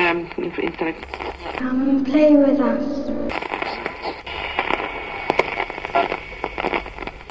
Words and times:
um, 0.00 0.30
instead 0.36 0.88
of 0.88 0.94
Come 1.56 1.88
and 1.90 2.06
play 2.06 2.34
with 2.34 2.58
us. 2.58 2.84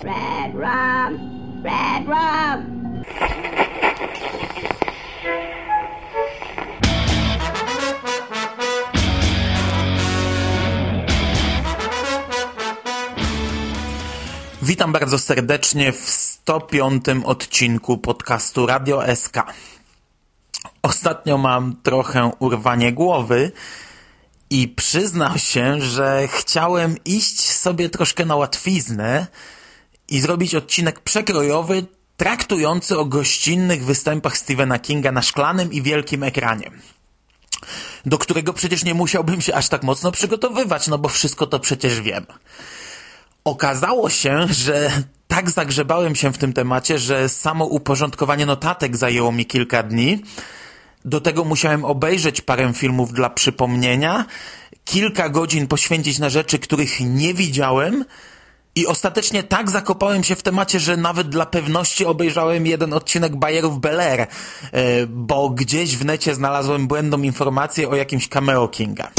Red 0.04 0.56
rum, 0.56 1.63
red 1.63 2.08
rum. 2.08 2.79
Witam 14.62 14.92
bardzo 14.92 15.20
serdecznie 15.20 15.92
w 15.92 16.09
105 16.09 17.04
odcinku 17.26 17.98
podcastu 17.98 18.66
Radio 18.66 19.16
SK. 19.16 19.36
Ostatnio 20.82 21.38
mam 21.38 21.76
trochę 21.84 22.32
urwanie 22.40 22.94
głowy 22.94 23.52
i 24.50 24.68
przyznam 24.68 25.40
się, 25.40 25.82
że 25.82 26.28
chciałem 26.28 26.96
iść 27.06 27.52
sobie 27.52 27.90
troszkę 27.90 28.26
na 28.26 28.36
łatwiznę 28.36 29.28
i 30.10 30.22
zrobić 30.22 30.56
odcinek 30.56 31.00
przekrojowy 31.00 31.86
traktujący 32.18 32.98
o 32.98 33.06
gościnnych 33.06 33.86
występach 33.86 34.38
Stephena 34.38 34.80
Kinga 34.80 35.12
na 35.12 35.22
szklanym 35.22 35.72
i 35.72 35.82
wielkim 35.82 36.23
ekranie. 36.23 36.72
Do 38.06 38.18
którego 38.18 38.54
przecież 38.54 38.84
nie 38.84 38.94
musiałbym 38.94 39.42
się 39.42 39.56
aż 39.56 39.70
tak 39.70 39.84
mocno 39.84 40.12
przygotowywać, 40.12 40.88
no 40.88 40.98
bo 40.98 41.09
wszystko 41.09 41.48
to 41.48 41.59
przecież 41.59 42.02
wiem. 42.02 42.26
Okazało 43.44 44.09
się, 44.09 44.48
że 44.50 44.92
tak 45.28 45.52
zagrzebałem 45.52 46.16
się 46.16 46.34
w 46.34 46.38
tym 46.38 46.54
temacie, 46.54 47.00
że 47.00 47.30
samo 47.30 47.66
uporządkowanie 47.66 48.46
notatek 48.46 48.98
zajęło 48.98 49.32
mi 49.32 49.46
kilka 49.46 49.84
dni. 49.84 50.23
Do 51.05 51.21
tego 51.21 51.44
musiałem 51.44 51.85
obejrzeć 51.85 52.41
parę 52.41 52.73
filmów 52.73 53.13
dla 53.13 53.30
przypomnienia, 53.30 54.26
kilka 54.85 55.30
godzin 55.30 55.67
poświęcić 55.67 56.19
na 56.19 56.30
rzeczy, 56.30 56.59
których 56.59 57.00
nie 57.00 57.33
widziałem 57.33 58.06
i 58.75 58.88
ostatecznie 58.88 59.44
tak 59.44 59.72
zakopałem 59.72 60.23
się 60.23 60.36
w 60.36 60.44
temacie, 60.44 60.80
że 60.80 60.97
nawet 60.97 61.30
dla 61.30 61.45
pewności 61.45 62.06
obejrzałem 62.06 62.67
jeden 62.67 62.94
odcinek 62.94 63.36
Bajerów 63.36 63.80
Bel 63.80 64.02
Air, 64.02 64.22
e, 64.22 64.28
bo 65.08 65.50
gdzieś 65.50 65.97
w 65.97 66.06
necie 66.06 66.36
znalazłem 66.36 66.88
błędną 66.88 67.22
informację 67.22 67.89
o 67.89 67.95
jakimś 67.95 68.28
cameo 68.28 68.67
Kinga. 68.67 69.11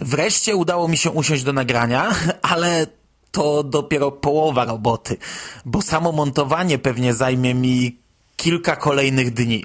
Wreszcie 0.00 0.56
udało 0.56 0.88
mi 0.88 0.96
się 0.96 1.10
usiąść 1.10 1.42
do 1.42 1.52
nagrania, 1.52 2.14
ale 2.42 2.86
to 3.36 3.62
dopiero 3.62 4.10
połowa 4.10 4.64
roboty, 4.64 5.16
bo 5.64 5.82
samo 5.82 6.12
montowanie 6.12 6.78
pewnie 6.78 7.14
zajmie 7.14 7.54
mi 7.54 7.98
kilka 8.36 8.76
kolejnych 8.76 9.34
dni. 9.34 9.64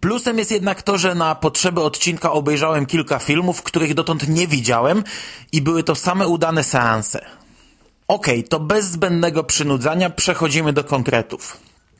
Plusem 0.00 0.38
jest 0.38 0.50
jednak 0.50 0.82
to, 0.82 0.98
że 0.98 1.14
na 1.14 1.34
potrzeby 1.34 1.80
odcinka 1.80 2.32
obejrzałem 2.32 2.86
kilka 2.86 3.18
filmów, 3.18 3.62
których 3.62 3.94
dotąd 3.94 4.28
nie 4.28 4.46
widziałem 4.46 5.04
i 5.52 5.62
były 5.62 5.82
to 5.82 5.94
same 5.94 6.28
udane 6.28 6.64
seanse. 6.64 7.26
Okej, 8.08 8.38
okay, 8.38 8.48
to 8.48 8.60
bez 8.60 8.86
zbędnego 8.86 9.44
przynudzania 9.44 10.10
przechodzimy 10.10 10.72
do 10.72 10.84
konkretów. 10.84 11.56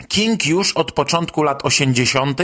King 0.09 0.47
już 0.47 0.73
od 0.73 0.93
początku 0.93 1.43
lat 1.43 1.65
80 1.65 2.41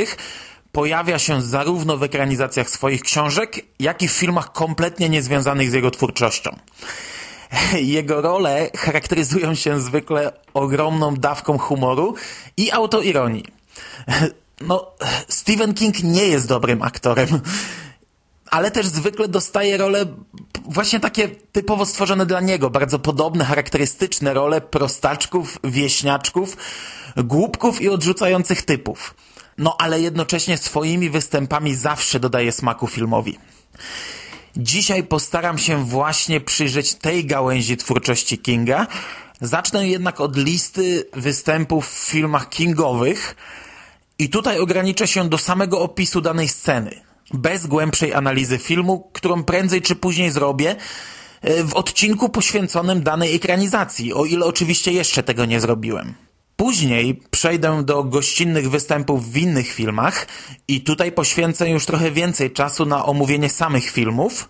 pojawia 0.72 1.18
się 1.18 1.42
zarówno 1.42 1.96
w 1.96 2.02
ekranizacjach 2.02 2.70
swoich 2.70 3.02
książek, 3.02 3.60
jak 3.80 4.02
i 4.02 4.08
w 4.08 4.12
filmach 4.12 4.52
kompletnie 4.52 5.08
niezwiązanych 5.08 5.70
z 5.70 5.72
jego 5.72 5.90
twórczością. 5.90 6.56
Jego 7.97 8.20
role 8.20 8.70
charakteryzują 8.77 9.55
się 9.55 9.80
zwykle 9.80 10.33
ogromną 10.55 11.14
dawką 11.14 11.58
humoru 11.58 12.14
i 12.56 12.72
autoironii. 12.72 13.44
No, 14.61 14.91
Stephen 15.28 15.75
King 15.75 16.03
nie 16.03 16.25
jest 16.25 16.48
dobrym 16.48 16.83
aktorem, 16.83 17.28
ale 18.56 18.70
też 18.70 18.86
zwykle 18.86 19.28
dostaje 19.28 19.77
role 19.77 20.06
właśnie 20.69 21.00
takie 21.00 21.28
typowo 21.28 21.87
stworzone 21.87 22.26
dla 22.26 22.41
niego, 22.41 22.70
bardzo 22.70 22.98
podobne, 22.98 23.44
charakterystyczne 23.44 24.34
role 24.34 24.60
prostaczków, 24.60 25.59
wieśniaczków, 25.65 26.56
głupków 27.16 27.82
i 27.82 27.88
odrzucających 27.88 28.62
typów 28.62 29.15
no 29.59 29.76
ale 29.78 30.00
jednocześnie 30.00 30.59
swoimi 30.59 31.10
występami 31.10 31.75
zawsze 31.75 32.20
dodaje 32.20 32.53
smaku 32.53 32.87
filmowi. 32.87 33.38
Dzisiaj 34.56 35.05
postaram 35.05 35.59
się 35.59 35.84
właśnie 35.84 36.41
przyjrzeć 36.41 36.94
tej 36.94 37.25
gałęzi 37.25 37.77
twórczości 37.77 38.39
Kinga. 38.39 38.87
Zacznę 39.41 39.89
jednak 39.89 40.21
od 40.21 40.37
listy 40.37 41.09
występów 41.12 41.89
w 41.89 42.11
filmach 42.11 42.49
kingowych 42.49 43.37
i 44.19 44.28
tutaj 44.28 44.59
ograniczę 44.59 45.06
się 45.06 45.28
do 45.28 45.39
samego 45.39 45.81
opisu 45.81 46.21
danej 46.21 46.49
sceny, 46.49 47.00
bez 47.34 47.67
głębszej 47.67 48.15
analizy 48.15 48.59
filmu, 48.59 49.11
którą 49.12 49.44
prędzej 49.44 49.83
czy 49.83 49.97
później 49.97 50.31
zrobię 50.31 50.77
e, 51.43 51.65
w 51.65 51.75
odcinku 51.75 52.28
poświęconym 52.28 53.03
danej 53.03 53.34
ekranizacji, 53.34 54.12
o 54.12 54.25
ile 54.25 54.47
oczywiście 54.47 54.93
jeszcze 54.93 55.23
tego 55.23 55.44
nie 55.44 55.61
zrobiłem. 55.61 56.15
Później 56.56 57.21
przejdę 57.31 57.84
do 57.84 58.05
gościnnych 58.05 58.71
występów 58.71 59.33
w 59.33 59.37
innych 59.37 59.72
filmach 59.72 60.27
i 60.69 60.81
tutaj 60.81 61.12
poświęcę 61.12 61.71
już 61.71 61.87
trochę 61.87 62.11
więcej 62.11 62.50
czasu 62.50 62.87
na 62.87 63.05
omówienie 63.05 63.50
samych 63.50 63.91
filmów. 63.91 64.49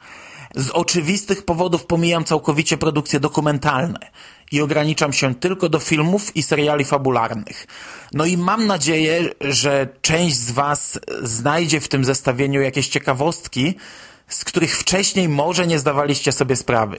Z 0.55 0.71
oczywistych 0.71 1.45
powodów 1.45 1.87
pomijam 1.87 2.25
całkowicie 2.25 2.77
produkcje 2.77 3.21
dokumentalne 3.21 3.99
i 4.53 4.61
ograniczam 4.61 5.13
się 5.13 5.35
tylko 5.35 5.69
do 5.69 5.79
filmów 5.79 6.37
i 6.37 6.43
seriali 6.43 6.85
fabularnych. 6.85 7.67
No 8.13 8.25
i 8.25 8.37
mam 8.37 8.67
nadzieję, 8.67 9.31
że 9.41 9.89
część 10.03 10.37
z 10.37 10.51
Was 10.51 10.99
znajdzie 11.23 11.81
w 11.81 11.89
tym 11.89 12.05
zestawieniu 12.05 12.61
jakieś 12.61 12.89
ciekawostki, 12.89 13.75
z 14.29 14.45
których 14.45 14.79
wcześniej 14.79 15.29
może 15.29 15.67
nie 15.67 15.79
zdawaliście 15.79 16.33
sobie 16.33 16.57
sprawy. 16.57 16.99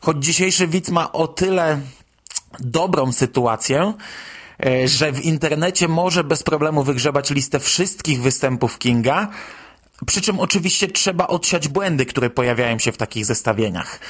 Choć 0.00 0.24
dzisiejszy 0.24 0.66
widz 0.66 0.90
ma 0.90 1.12
o 1.12 1.28
tyle 1.28 1.80
dobrą 2.58 3.12
sytuację, 3.12 3.92
E, 4.66 4.88
że 4.88 5.12
w 5.12 5.24
internecie 5.24 5.88
może 5.88 6.24
bez 6.24 6.42
problemu 6.42 6.84
wygrzebać 6.84 7.30
listę 7.30 7.60
wszystkich 7.60 8.22
występów 8.22 8.78
Kinga, 8.78 9.28
przy 10.06 10.20
czym 10.20 10.40
oczywiście 10.40 10.88
trzeba 10.88 11.26
odsiać 11.26 11.68
błędy, 11.68 12.06
które 12.06 12.30
pojawiają 12.30 12.78
się 12.78 12.92
w 12.92 12.96
takich 12.96 13.26
zestawieniach. 13.26 14.00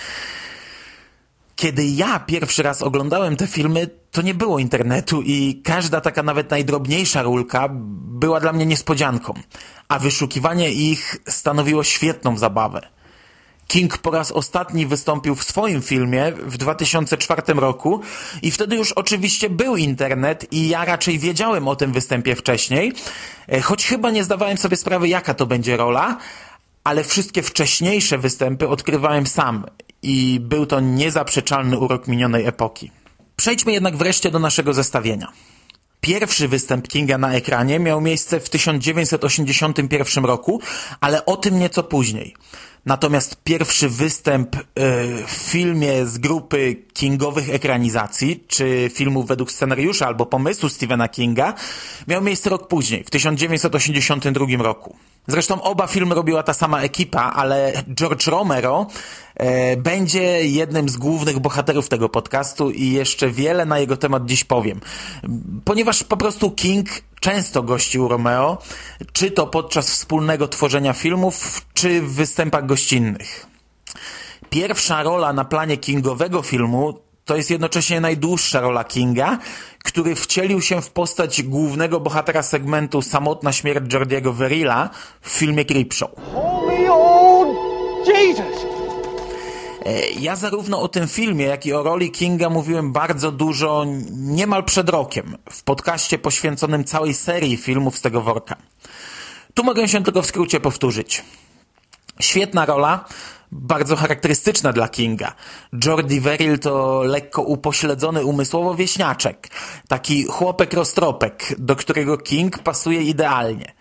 Kiedy 1.57 1.85
ja 1.85 2.21
pierwszy 2.21 2.63
raz 2.63 2.83
oglądałem 2.83 3.37
te 3.37 3.47
filmy, 3.47 3.91
to 4.11 4.23
nie 4.23 4.35
było 4.35 4.59
internetu 4.59 5.23
i 5.23 5.63
każda 5.65 6.01
taka 6.01 6.23
nawet 6.23 6.51
najdrobniejsza 6.51 7.23
rulka 7.23 7.69
była 7.93 8.41
dla 8.41 8.53
mnie 8.53 8.67
niespodzianką, 8.67 9.35
a 9.89 9.99
wyszukiwanie 9.99 10.71
ich 10.73 11.17
stanowiło 11.29 11.85
świetną 11.85 12.39
zabawę. 12.39 12.89
King 13.71 13.99
po 13.99 14.11
raz 14.11 14.33
ostatni 14.33 14.87
wystąpił 14.87 15.35
w 15.35 15.45
swoim 15.45 15.83
filmie 15.83 16.33
w 16.33 16.57
2004 16.57 17.43
roku 17.55 18.01
i 18.43 18.51
wtedy 18.51 18.77
już 18.77 18.93
oczywiście 18.93 19.51
był 19.51 19.77
internet 19.77 20.53
i 20.53 20.69
ja 20.69 20.85
raczej 20.85 21.19
wiedziałem 21.19 21.69
o 21.69 21.77
tym 21.77 21.93
występie 21.93 22.37
wcześniej, 22.37 22.93
e, 23.49 23.61
choć 23.61 23.87
chyba 23.87 24.11
nie 24.11 24.25
zdawałem 24.25 24.59
sobie 24.59 24.77
sprawy 24.77 25.09
jaka 25.09 25.35
to 25.35 25.47
będzie 25.47 25.77
rola, 25.77 26.19
ale 26.85 27.05
wszystkie 27.05 27.43
wcześniejsze 27.43 28.19
występy 28.19 28.69
odkrywałem 28.69 29.27
sam 29.27 29.67
i 30.03 30.41
był 30.41 30.67
to 30.67 30.81
niezaprzeczalny 30.81 31.79
urok 31.79 32.09
minionej 32.09 32.47
epoki. 32.47 32.91
Przejdźmy 33.37 33.73
jednak 33.73 33.97
wreszcie 33.97 34.31
do 34.31 34.39
naszego 34.39 34.75
zestawienia. 34.75 35.33
Pierwszy 36.01 36.49
występ 36.49 36.89
Kinga 36.89 37.19
na 37.19 37.33
ekranie 37.33 37.79
miał 37.79 38.01
miejsce 38.01 38.41
w 38.41 38.49
1981 38.49 40.25
roku, 40.25 40.61
ale 41.01 41.25
o 41.27 41.37
tym 41.37 41.59
nieco 41.59 41.83
później. 41.83 42.35
Natomiast 42.87 43.37
pierwszy 43.45 43.89
występ 43.89 44.57
e, 44.57 44.61
w 45.27 45.31
filmie 45.31 46.07
z 46.07 46.19
grupy 46.19 46.77
kingowych 46.93 47.51
ekranizacji, 47.51 48.45
czy 48.49 48.91
filmów 48.95 49.27
według 49.27 49.53
scenariusza 49.53 50.07
albo 50.07 50.27
pomysłu 50.27 50.69
Stephena 50.69 51.09
Kinga, 51.09 51.55
miał 52.09 52.23
miejsce 52.23 52.51
rok 52.51 52.69
później, 52.69 53.05
w 53.05 53.11
1982 53.11 54.47
roku. 54.63 54.97
Zresztą 55.27 55.63
oba 55.63 55.87
filmy 55.87 56.15
robiła 56.15 56.43
ta 56.43 56.55
sama 56.55 56.83
ekipa, 56.83 57.21
ale 57.21 57.73
George 57.95 58.27
Romero 58.27 58.87
e, 59.35 59.77
będzie 59.77 60.47
jednym 60.47 60.89
z 60.89 60.97
głównych 60.97 61.39
bohaterów 61.39 61.89
tego 61.89 62.09
podcastu 62.09 62.71
i 62.71 62.91
jeszcze 62.91 63.31
wiele 63.31 63.67
na 63.67 63.79
jego 63.79 63.97
temat 63.97 64.27
dziś 64.27 64.45
powiem. 64.45 64.81
Ponieważ 65.65 66.05
po 66.05 66.17
prostu 66.17 66.51
King 66.51 66.89
często 67.21 67.63
gościł 67.63 68.09
Romeo, 68.09 68.59
czy 69.13 69.31
to 69.31 69.47
podczas 69.47 69.91
wspólnego 69.91 70.49
tworzenia 70.49 70.93
filmów, 70.93 71.67
czy 71.75 72.03
w 72.03 72.15
występach 72.15 72.67
gościnnych. 72.67 73.47
Pierwsza 74.51 75.03
rola 75.03 75.33
na 75.33 75.45
planie 75.45 75.77
kingowego 75.77 76.43
filmu 76.43 77.01
to 77.25 77.37
jest 77.37 77.51
jednocześnie 77.51 78.01
najdłuższa 78.01 78.61
rola 78.61 78.85
Kinga, 78.85 79.39
który 79.85 80.15
wcielił 80.15 80.61
się 80.61 80.83
w 80.83 80.91
postać 80.91 81.43
głównego 81.43 82.01
bohatera 82.01 82.43
segmentu 82.43 83.03
Samotna 83.03 83.53
śmierć 83.53 83.93
Jordiego 83.93 84.33
Verilla 84.33 84.91
w 85.21 85.29
filmie 85.29 85.65
Creepshow. 85.65 86.11
Jesus! 88.07 88.70
E, 89.87 90.11
ja 90.11 90.37
zarówno 90.37 90.81
o 90.83 90.89
tym 90.89 91.09
filmie, 91.09 91.45
jak 91.45 91.67
i 91.67 91.73
o 91.73 91.83
roli 91.83 92.11
Kinga 92.11 92.51
mówiłem 92.51 92.93
bardzo 92.93 93.33
dużo 93.33 93.85
niemal 94.11 94.65
przed 94.65 94.89
rokiem 94.89 95.37
w 95.51 95.63
podcaście 95.63 96.19
poświęconym 96.19 96.85
całej 96.85 97.15
serii 97.15 97.57
filmów 97.57 97.99
z 97.99 98.01
tego 98.01 98.21
worka. 98.21 98.57
Tu 99.55 99.65
mogę 99.65 99.89
się 99.89 100.05
tylko 100.05 100.23
w 100.23 100.27
skrócie 100.27 100.61
powtórzyć. 100.61 101.25
Świetna 102.21 102.67
rola, 102.67 103.05
bardzo 103.53 103.97
charakterystyczna 103.97 104.73
dla 104.73 104.89
Kinga. 104.89 105.35
Jordi 105.85 106.21
Verrill 106.21 106.59
to 106.59 107.03
lekko 107.03 107.43
upośledzony 107.43 108.25
umysłowo 108.25 108.75
wieśniaczek. 108.75 109.49
Taki 109.89 110.25
chłopek 110.25 110.73
roztropek, 110.73 111.55
do 111.59 111.77
którego 111.77 112.19
King 112.19 112.59
pasuje 112.59 113.03
idealnie. 113.03 113.73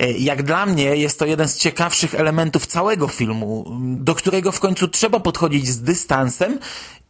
E, 0.00 0.12
jak 0.12 0.42
dla 0.42 0.66
mnie 0.66 0.96
jest 0.96 1.18
to 1.18 1.26
jeden 1.26 1.48
z 1.48 1.58
ciekawszych 1.58 2.14
elementów 2.14 2.66
całego 2.66 3.08
filmu, 3.08 3.64
do 3.80 4.14
którego 4.14 4.52
w 4.52 4.60
końcu 4.60 4.88
trzeba 4.88 5.20
podchodzić 5.20 5.68
z 5.68 5.82
dystansem 5.82 6.58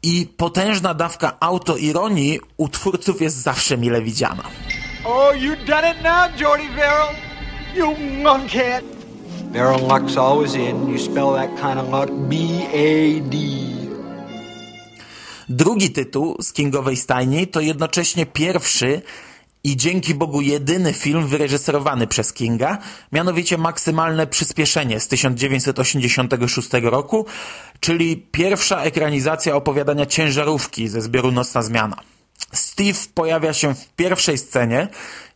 i 0.03 0.27
potężna 0.37 0.95
dawka 0.95 1.37
autoironii 1.41 2.41
u 2.57 2.69
twórców 2.69 3.21
jest 3.21 3.37
zawsze 3.37 3.77
mile 3.79 4.03
widziana. 4.03 4.43
Oh, 5.05 5.37
you 5.37 5.57
done 5.67 5.91
it 5.91 6.03
now, 6.03 6.41
Jordy 6.41 6.69
Verrill. 6.69 7.17
You 7.77 7.97
monkhead. 8.23 8.85
Verrill 9.53 9.89
luck's 9.89 10.19
always 10.19 10.55
in. 10.55 10.89
You 10.93 10.99
spell 10.99 11.33
that 11.35 11.51
kind 11.61 11.79
of 11.79 11.89
luck 11.89 12.11
B-A-D. 12.11 13.37
Drugi 15.49 15.91
tytuł 15.91 16.37
z 16.43 16.53
Kingowej 16.53 16.97
stajni 16.97 17.47
to 17.47 17.61
jednocześnie 17.61 18.27
pierwszy 18.27 19.03
i 19.65 19.77
dzięki 19.77 20.15
Bogu 20.15 20.41
jedyny 20.41 20.93
film 20.93 21.27
wyreżyserowany 21.27 22.07
przez 22.07 22.33
Kinga, 22.33 22.79
mianowicie 23.13 23.59
Maksymalne 23.59 24.27
Przyspieszenie 24.27 25.01
z 25.01 25.09
1986 25.09 26.69
roku, 26.83 27.27
czyli 27.81 28.17
pierwsza 28.17 28.83
ekranizacja 28.83 29.57
opowiadania 29.57 30.07
ciężarówki 30.07 30.89
ze 30.89 31.01
zbioru 31.01 31.33
Nocna 31.33 31.63
Zmiana. 31.63 31.97
Steve 32.53 32.99
pojawia 33.15 33.53
się 33.53 33.75
w 33.75 33.89
pierwszej 33.89 34.39
scenie, 34.39 34.89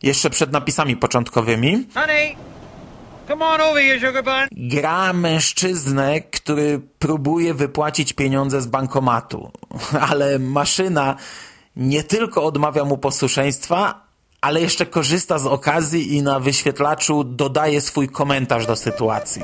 jeszcze 0.03 0.29
przed 0.29 0.51
napisami 0.51 0.97
początkowymi. 0.97 1.87
Honey, 1.93 2.35
come 3.27 3.45
on 3.45 3.61
over 3.61 3.83
here, 3.83 3.99
sugar 3.99 4.23
bun. 4.23 4.47
Gra 4.51 5.13
mężczyznę, 5.13 6.21
który 6.21 6.81
próbuje 6.99 7.53
wypłacić 7.53 8.13
pieniądze 8.13 8.61
z 8.61 8.67
bankomatu, 8.67 9.51
ale 10.09 10.39
maszyna 10.39 11.15
nie 11.75 12.03
tylko 12.03 12.43
odmawia 12.43 12.85
mu 12.85 12.97
posłuszeństwa, 12.97 14.04
ale 14.45 14.61
jeszcze 14.61 14.85
korzysta 14.85 15.39
z 15.39 15.45
okazji 15.45 16.15
i 16.15 16.21
na 16.21 16.39
wyświetlaczu 16.39 17.23
dodaje 17.23 17.81
swój 17.81 18.09
komentarz 18.09 18.65
do 18.65 18.75
sytuacji. 18.75 19.41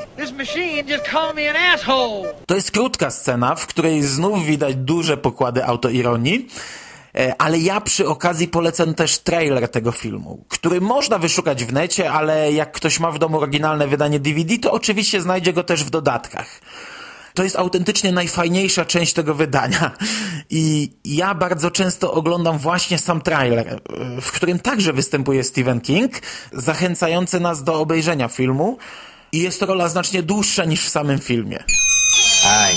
To 2.45 2.55
jest 2.55 2.71
krótka 2.71 3.11
scena, 3.11 3.55
w 3.55 3.67
której 3.67 4.03
znów 4.03 4.45
widać 4.45 4.75
duże 4.75 5.17
pokłady 5.17 5.65
autoironii, 5.65 6.47
e, 7.15 7.35
ale 7.41 7.59
ja 7.59 7.81
przy 7.81 8.07
okazji 8.07 8.47
polecę 8.47 8.93
też 8.93 9.19
trailer 9.19 9.69
tego 9.69 9.91
filmu, 9.91 10.45
który 10.49 10.81
można 10.81 11.17
wyszukać 11.17 11.65
w 11.65 11.73
necie, 11.73 12.11
ale 12.11 12.51
jak 12.51 12.71
ktoś 12.71 12.99
ma 12.99 13.11
w 13.11 13.19
domu 13.19 13.39
oryginalne 13.39 13.87
wydanie 13.87 14.19
DVD, 14.19 14.57
to 14.57 14.71
oczywiście 14.71 15.21
znajdzie 15.21 15.53
go 15.53 15.63
też 15.63 15.83
w 15.83 15.89
dodatkach. 15.89 16.61
To 17.33 17.43
jest 17.43 17.55
autentycznie 17.55 18.11
najfajniejsza 18.11 18.85
część 18.85 19.13
tego 19.13 19.35
wydania. 19.35 19.91
I 20.49 20.91
ja 21.05 21.35
bardzo 21.35 21.71
często 21.71 22.13
oglądam 22.13 22.57
właśnie 22.57 22.97
sam 22.97 23.21
trailer, 23.21 23.81
w 24.21 24.31
którym 24.31 24.59
także 24.59 24.93
występuje 24.93 25.43
Stephen 25.43 25.81
King, 25.81 26.11
zachęcający 26.53 27.39
nas 27.39 27.63
do 27.63 27.79
obejrzenia 27.79 28.27
filmu. 28.27 28.77
I 29.31 29.39
jest 29.39 29.59
to 29.59 29.65
rola 29.65 29.89
znacznie 29.89 30.23
dłuższa 30.23 30.65
niż 30.65 30.85
w 30.85 30.89
samym 30.89 31.19
filmie. 31.19 31.63
Hi. 32.41 32.75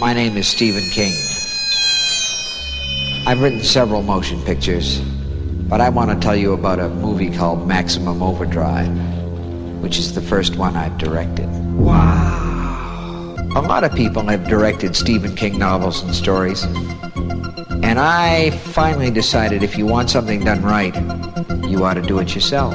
My 0.00 0.14
name 0.14 0.40
is 0.40 0.48
Stephen 0.48 0.90
King. 0.94 1.14
I've 3.26 3.40
written 3.40 3.64
several 3.64 4.02
motion 4.02 4.42
pictures, 4.42 5.00
but 5.68 5.80
I 5.80 5.90
want 5.90 6.10
to 6.10 6.28
tell 6.28 6.36
you 6.36 6.54
about 6.54 6.80
a 6.80 6.88
movie 6.88 7.30
called 7.38 7.66
Maximum 7.66 8.22
Overdrive, 8.22 8.90
which 9.82 9.98
is 9.98 10.12
the 10.14 10.20
first 10.20 10.56
one 10.58 10.76
I've 10.76 10.98
directed. 10.98 11.48
Wow. 11.76 12.21
A 13.54 13.60
lot 13.60 13.84
of 13.84 13.94
people 13.94 14.22
have 14.22 14.48
directed 14.48 14.96
Stephen 14.96 15.36
King 15.36 15.58
novels 15.58 16.02
and 16.02 16.14
stories. 16.14 16.64
And 17.82 18.00
I 18.00 18.48
finally 18.50 19.10
decided 19.10 19.62
if 19.62 19.76
you 19.76 19.84
want 19.84 20.08
something 20.08 20.42
done 20.42 20.62
right, 20.62 20.94
you 21.68 21.84
ought 21.84 21.94
to 21.94 22.00
do 22.00 22.18
it 22.18 22.34
yourself. 22.34 22.74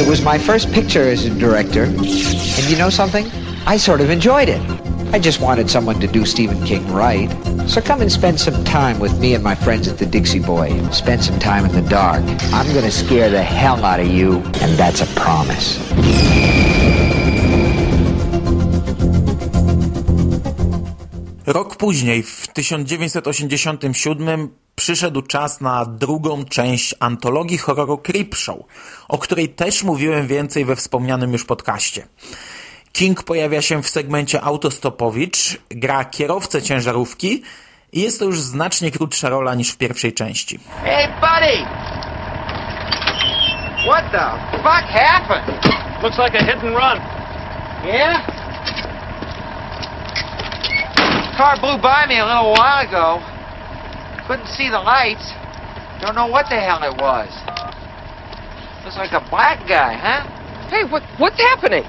It 0.00 0.08
was 0.08 0.20
my 0.20 0.36
first 0.36 0.72
picture 0.72 1.02
as 1.02 1.26
a 1.26 1.30
director, 1.30 1.84
and 1.84 2.68
you 2.68 2.76
know 2.76 2.90
something? 2.90 3.30
I 3.66 3.76
sort 3.76 4.00
of 4.00 4.10
enjoyed 4.10 4.48
it. 4.48 4.60
I 5.14 5.20
just 5.20 5.40
wanted 5.40 5.70
someone 5.70 6.00
to 6.00 6.08
do 6.08 6.26
Stephen 6.26 6.60
King 6.64 6.92
right. 6.92 7.30
So 7.68 7.80
come 7.80 8.00
and 8.00 8.10
spend 8.10 8.40
some 8.40 8.64
time 8.64 8.98
with 8.98 9.16
me 9.20 9.34
and 9.34 9.44
my 9.44 9.54
friends 9.54 9.86
at 9.86 9.98
the 9.98 10.06
Dixie 10.06 10.40
Boy. 10.40 10.70
Spend 10.90 11.22
some 11.22 11.38
time 11.38 11.64
in 11.64 11.72
the 11.72 11.88
dark. 11.88 12.24
I'm 12.52 12.66
going 12.72 12.84
to 12.84 12.90
scare 12.90 13.30
the 13.30 13.42
hell 13.44 13.84
out 13.84 14.00
of 14.00 14.08
you, 14.08 14.38
and 14.60 14.76
that's 14.76 15.02
a 15.02 15.06
promise. 15.14 15.78
Rok 21.52 21.76
później, 21.76 22.22
w 22.22 22.48
1987, 22.48 24.54
przyszedł 24.74 25.22
czas 25.22 25.60
na 25.60 25.84
drugą 25.84 26.44
część 26.44 26.94
antologii 27.00 27.58
horroru 27.58 27.98
Creepshow, 27.98 28.56
o 29.08 29.18
której 29.18 29.48
też 29.48 29.82
mówiłem 29.82 30.26
więcej 30.26 30.64
we 30.64 30.76
wspomnianym 30.76 31.32
już 31.32 31.44
podcaście. 31.44 32.06
King 32.92 33.22
pojawia 33.22 33.62
się 33.62 33.82
w 33.82 33.88
segmencie 33.88 34.40
Autostopowicz, 34.40 35.58
gra 35.68 36.04
kierowcę 36.04 36.62
ciężarówki 36.62 37.42
i 37.92 38.00
jest 38.00 38.18
to 38.18 38.24
już 38.24 38.40
znacznie 38.40 38.90
krótsza 38.90 39.28
rola 39.28 39.54
niż 39.54 39.70
w 39.70 39.76
pierwszej 39.76 40.12
części. 40.12 40.58
Hey, 40.84 41.08
buddy! 41.08 41.64
What 43.88 44.10
the 44.12 44.30
fuck 44.56 44.84
happened? 44.92 45.64
Looks 46.02 46.18
like 46.18 46.38
a 46.38 46.44
hit 46.44 46.64
and 46.64 46.74
run. 46.74 47.00
Yeah? 47.84 48.39
Car 51.40 51.56
blew 51.56 51.80
by 51.80 52.04
me 52.04 52.18
a 52.18 52.26
little 52.26 52.52
while 52.52 52.86
ago. 52.86 53.16
Couldn't 54.28 54.48
see 54.48 54.68
the 54.68 54.78
lights. 54.78 55.24
Don't 56.02 56.14
know 56.14 56.26
what 56.26 56.44
the 56.50 56.60
hell 56.60 56.82
it 56.84 56.92
was. 57.00 57.32
Looks 58.84 58.98
like 58.98 59.12
a 59.12 59.24
black 59.30 59.66
guy, 59.66 59.96
huh? 59.96 60.20
Hey, 60.68 60.84
what 60.84 61.02
what's 61.16 61.40
happening? 61.40 61.84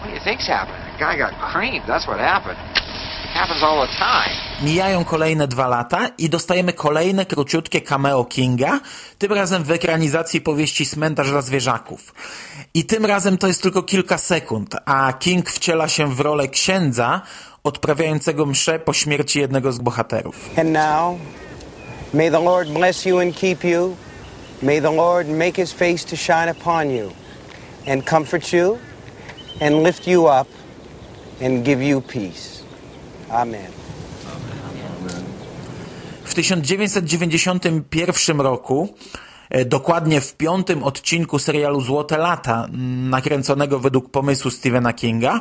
What 0.00 0.06
do 0.08 0.14
you 0.14 0.20
think's 0.24 0.46
happening? 0.46 0.80
The 0.94 0.98
guy 0.98 1.18
got 1.18 1.36
creamed. 1.52 1.84
That's 1.86 2.06
what 2.08 2.20
happened. 2.20 2.56
happens 3.36 3.62
all 3.62 3.86
the 3.86 3.92
time. 3.92 4.34
Mijają 4.62 5.04
kolejne 5.04 5.48
dwa 5.48 5.66
lata 5.66 6.08
i 6.18 6.28
dostajemy 6.28 6.72
kolejne 6.72 7.26
króciutkie 7.26 7.80
cameo 7.80 8.24
Kinga, 8.24 8.80
tym 9.18 9.32
razem 9.32 9.64
w 9.64 9.70
ekranizacji 9.70 10.40
powieści 10.40 10.86
Cmentarz 10.86 11.30
dla 11.30 11.42
zwierzaków. 11.42 12.14
I 12.74 12.84
tym 12.84 13.06
razem 13.06 13.38
to 13.38 13.46
jest 13.46 13.62
tylko 13.62 13.82
kilka 13.82 14.18
sekund, 14.18 14.76
a 14.84 15.12
King 15.12 15.50
wciela 15.50 15.88
się 15.88 16.14
w 16.14 16.20
rolę 16.20 16.48
księdza 16.48 17.22
odprawiającego 17.66 18.46
mszę 18.46 18.78
po 18.78 18.92
śmierci 18.92 19.40
jednego 19.40 19.72
z 19.72 19.78
bohaterów. 19.78 20.50
And 20.58 20.70
now, 20.70 21.18
may 22.14 22.30
the 22.30 22.40
Lord 22.40 22.68
bless 22.68 23.06
you 23.06 23.18
and 23.18 23.36
keep 23.36 23.64
you. 23.64 23.96
May 24.62 24.80
the 24.80 24.96
Lord 24.96 25.28
make 25.28 25.56
his 25.56 25.72
face 25.72 26.04
to 26.04 26.16
shine 26.16 26.50
upon 26.50 26.90
you 26.90 27.10
and 27.92 28.10
comfort 28.10 28.52
you 28.52 28.78
and 29.60 29.84
lift 29.84 30.06
you 30.06 30.26
up 30.26 30.48
and 31.46 31.64
give 31.64 31.82
you 31.82 32.00
peace. 32.00 32.62
Amen. 33.30 33.66
W 36.24 36.34
1991 36.34 38.40
roku, 38.40 38.94
e, 39.50 39.64
dokładnie 39.64 40.20
w 40.20 40.36
piątym 40.36 40.82
odcinku 40.82 41.38
serialu 41.38 41.80
Złote 41.80 42.18
Lata, 42.18 42.68
nakręconego 43.10 43.78
według 43.78 44.10
pomysłu 44.10 44.50
Stephena 44.50 44.92
Kinga, 44.92 45.40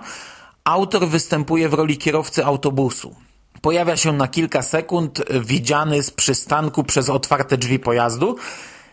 autor 0.66 1.08
występuje 1.08 1.70
w 1.70 1.74
roli 1.74 1.98
kierowcy 1.98 2.46
autobusu. 2.46 3.16
Pojawia 3.62 3.98
się 3.98 4.14
na 4.14 4.28
kilka 4.28 4.62
sekund, 4.62 5.24
widziany 5.30 6.04
z 6.04 6.12
przystanku 6.12 6.84
przez 6.84 7.10
otwarte 7.10 7.58
drzwi 7.58 7.80
pojazdu. 7.80 8.36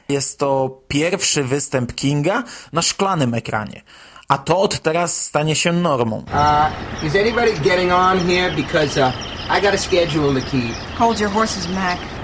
Jest 0.09 0.38
to 0.38 0.81
pierwszy 0.88 1.45
występ 1.45 1.95
Kinga 1.95 2.43
na 2.73 2.83
szklanym 2.83 3.35
ekranie. 3.35 3.83
A 4.29 4.38
to 4.38 4.61
od 4.61 4.81
teraz 4.81 5.25
stanie 5.25 5.55
się 5.55 5.73
normą. 5.73 6.17
Uh, 6.17 7.05
is 7.07 7.17
anybody 7.17 7.52
getting 7.52 7.93
on 7.93 8.19
here? 8.19 8.57
Because 8.57 9.00
uh, 9.00 9.12
I 9.59 9.61
got 9.62 9.75
a 9.75 9.79
schedule 9.79 10.41
to 10.41 10.50
keep. 10.50 10.75
Hold 10.99 11.21
your 11.21 11.31
horses, 11.31 11.69
Mac. 11.69 12.22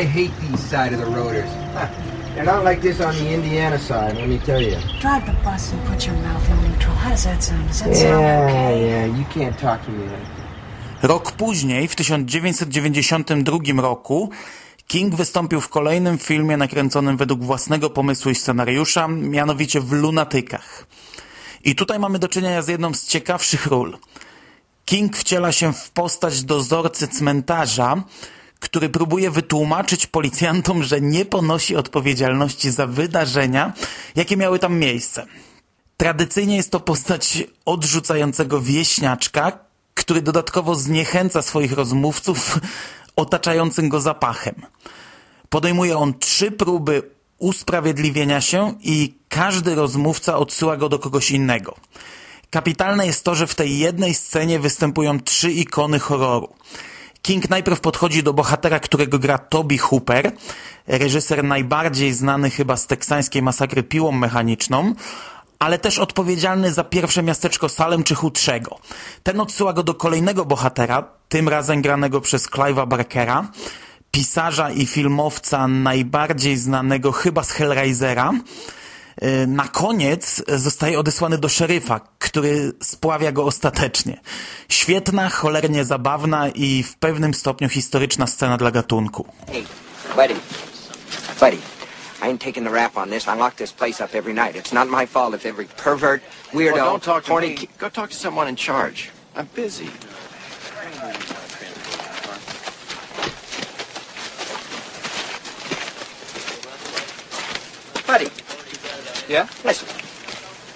I 0.00 0.02
hate 0.02 0.34
these 0.40 0.62
side 0.70 0.92
of 0.92 0.98
the 0.98 1.06
roaders. 1.06 1.50
Huh. 1.74 1.86
They're 2.34 2.44
not 2.44 2.64
like 2.64 2.80
this 2.82 3.00
on 3.00 3.14
the 3.14 3.28
Indiana 3.32 3.78
side, 3.78 4.16
let 4.16 4.28
me 4.28 4.38
tell 4.38 4.60
you. 4.60 4.76
Drive 5.00 5.24
the 5.26 5.36
bus 5.44 5.72
and 5.72 5.80
put 5.86 6.04
your 6.06 6.16
mouth 6.16 6.50
in 6.50 6.56
neutral. 6.68 6.94
How 6.96 7.10
does 7.10 7.24
that 7.24 7.40
sound? 7.44 7.68
Does 7.68 7.80
that 7.82 7.96
sound 7.96 8.22
Yeah, 8.22 8.46
okay? 8.46 8.88
yeah, 8.88 9.18
you 9.18 9.24
can't 9.34 9.56
talk 9.58 9.84
to 9.84 9.90
me 9.92 10.02
like 10.04 10.10
that. 10.10 11.08
Rok 11.08 11.32
później, 11.32 11.88
w 11.88 11.94
1992 11.94 13.82
roku, 13.82 14.30
King 14.86 15.14
wystąpił 15.14 15.60
w 15.60 15.68
kolejnym 15.68 16.18
filmie 16.18 16.56
nakręconym 16.56 17.16
według 17.16 17.44
własnego 17.44 17.90
pomysłu 17.90 18.30
i 18.30 18.34
scenariusza, 18.34 19.08
mianowicie 19.08 19.80
w 19.80 19.92
Lunatykach. 19.92 20.86
I 21.64 21.74
tutaj 21.74 21.98
mamy 21.98 22.18
do 22.18 22.28
czynienia 22.28 22.62
z 22.62 22.68
jedną 22.68 22.94
z 22.94 23.06
ciekawszych 23.06 23.66
ról. 23.66 23.98
King 24.84 25.16
wciela 25.16 25.52
się 25.52 25.72
w 25.72 25.90
postać 25.90 26.42
dozorcy 26.44 27.08
cmentarza, 27.08 28.02
który 28.64 28.88
próbuje 28.88 29.30
wytłumaczyć 29.30 30.06
policjantom, 30.06 30.82
że 30.82 31.00
nie 31.00 31.24
ponosi 31.24 31.76
odpowiedzialności 31.76 32.70
za 32.70 32.86
wydarzenia, 32.86 33.72
jakie 34.16 34.36
miały 34.36 34.58
tam 34.58 34.78
miejsce. 34.78 35.26
Tradycyjnie 35.96 36.56
jest 36.56 36.70
to 36.70 36.80
postać 36.80 37.44
odrzucającego 37.64 38.60
wieśniaczka, 38.60 39.58
który 39.94 40.22
dodatkowo 40.22 40.74
zniechęca 40.74 41.42
swoich 41.42 41.72
rozmówców 41.72 42.58
otaczającym 43.16 43.88
go 43.88 44.00
zapachem. 44.00 44.54
Podejmuje 45.48 45.98
on 45.98 46.18
trzy 46.18 46.50
próby 46.50 47.02
usprawiedliwienia 47.38 48.40
się 48.40 48.74
i 48.80 49.14
każdy 49.28 49.74
rozmówca 49.74 50.36
odsyła 50.36 50.76
go 50.76 50.88
do 50.88 50.98
kogoś 50.98 51.30
innego. 51.30 51.74
Kapitalne 52.50 53.06
jest 53.06 53.24
to, 53.24 53.34
że 53.34 53.46
w 53.46 53.54
tej 53.54 53.78
jednej 53.78 54.14
scenie 54.14 54.58
występują 54.58 55.20
trzy 55.20 55.52
ikony 55.52 55.98
horroru. 55.98 56.48
King 57.24 57.50
najpierw 57.50 57.80
podchodzi 57.80 58.22
do 58.22 58.32
bohatera, 58.32 58.80
którego 58.80 59.18
gra 59.18 59.38
Toby 59.38 59.78
Hooper, 59.78 60.32
reżyser 60.86 61.44
najbardziej 61.44 62.12
znany 62.12 62.50
chyba 62.50 62.76
z 62.76 62.86
teksańskiej 62.86 63.42
masakry 63.42 63.82
piłą 63.82 64.12
mechaniczną, 64.12 64.94
ale 65.58 65.78
też 65.78 65.98
odpowiedzialny 65.98 66.72
za 66.72 66.84
pierwsze 66.84 67.22
miasteczko 67.22 67.68
Salem 67.68 68.04
czy 68.04 68.14
Chudszego. 68.14 68.78
Ten 69.22 69.40
odsyła 69.40 69.72
go 69.72 69.82
do 69.82 69.94
kolejnego 69.94 70.44
bohatera, 70.44 71.04
tym 71.28 71.48
razem 71.48 71.82
granego 71.82 72.20
przez 72.20 72.50
Clive'a 72.50 72.88
Barkera, 72.88 73.48
pisarza 74.10 74.70
i 74.70 74.86
filmowca 74.86 75.68
najbardziej 75.68 76.56
znanego 76.56 77.12
chyba 77.12 77.42
z 77.44 77.50
Hellraisera. 77.50 78.32
Y, 79.22 79.46
na 79.46 79.68
koniec 79.68 80.42
zostaje 80.48 80.98
odesłany 80.98 81.38
do 81.38 81.48
szeryfa, 81.48 82.00
który 82.18 82.72
spławia 82.82 83.32
go 83.32 83.44
ostatecznie. 83.44 84.20
Świetna, 84.68 85.30
cholernie 85.30 85.84
zabawna 85.84 86.48
i 86.48 86.82
w 86.82 86.96
pewnym 86.96 87.34
stopniu 87.34 87.68
historyczna 87.68 88.26
scena 88.26 88.56
dla 88.56 88.70
gatunku. 88.70 89.26
Hey, 89.46 89.64
buddy, 90.16 90.34
buddy, 91.40 91.56
I 92.22 92.26
ain't 92.26 92.40
taking 92.40 92.66
the 92.66 92.72
rap 92.72 92.96
on 92.96 93.10
this. 93.10 93.28
I 93.28 93.38
lock 93.38 93.54
this 93.54 93.72
place 93.72 94.04
up 94.04 94.14
every 94.14 94.34
night. 94.34 94.56
It's 94.56 94.72
not 94.72 94.88
my 94.88 95.06
fault 95.06 95.34
if 95.34 95.46
every 95.46 95.66
pervert, 95.84 96.22
weirdo, 96.52 96.74
Well, 96.74 96.84
don't 96.86 97.04
talk 97.04 97.24
to 97.24 97.30
horny 97.32 97.48
me. 97.48 97.68
Go 97.78 97.88
talk 97.88 98.10
to 98.10 98.16
someone 98.16 98.48
in 98.48 98.56
charge. 98.56 99.10
I'm 99.36 99.48
busy. 99.54 99.90
Buddy, 108.06 108.28
Yeah? 109.28 109.48
listen. 109.64 109.88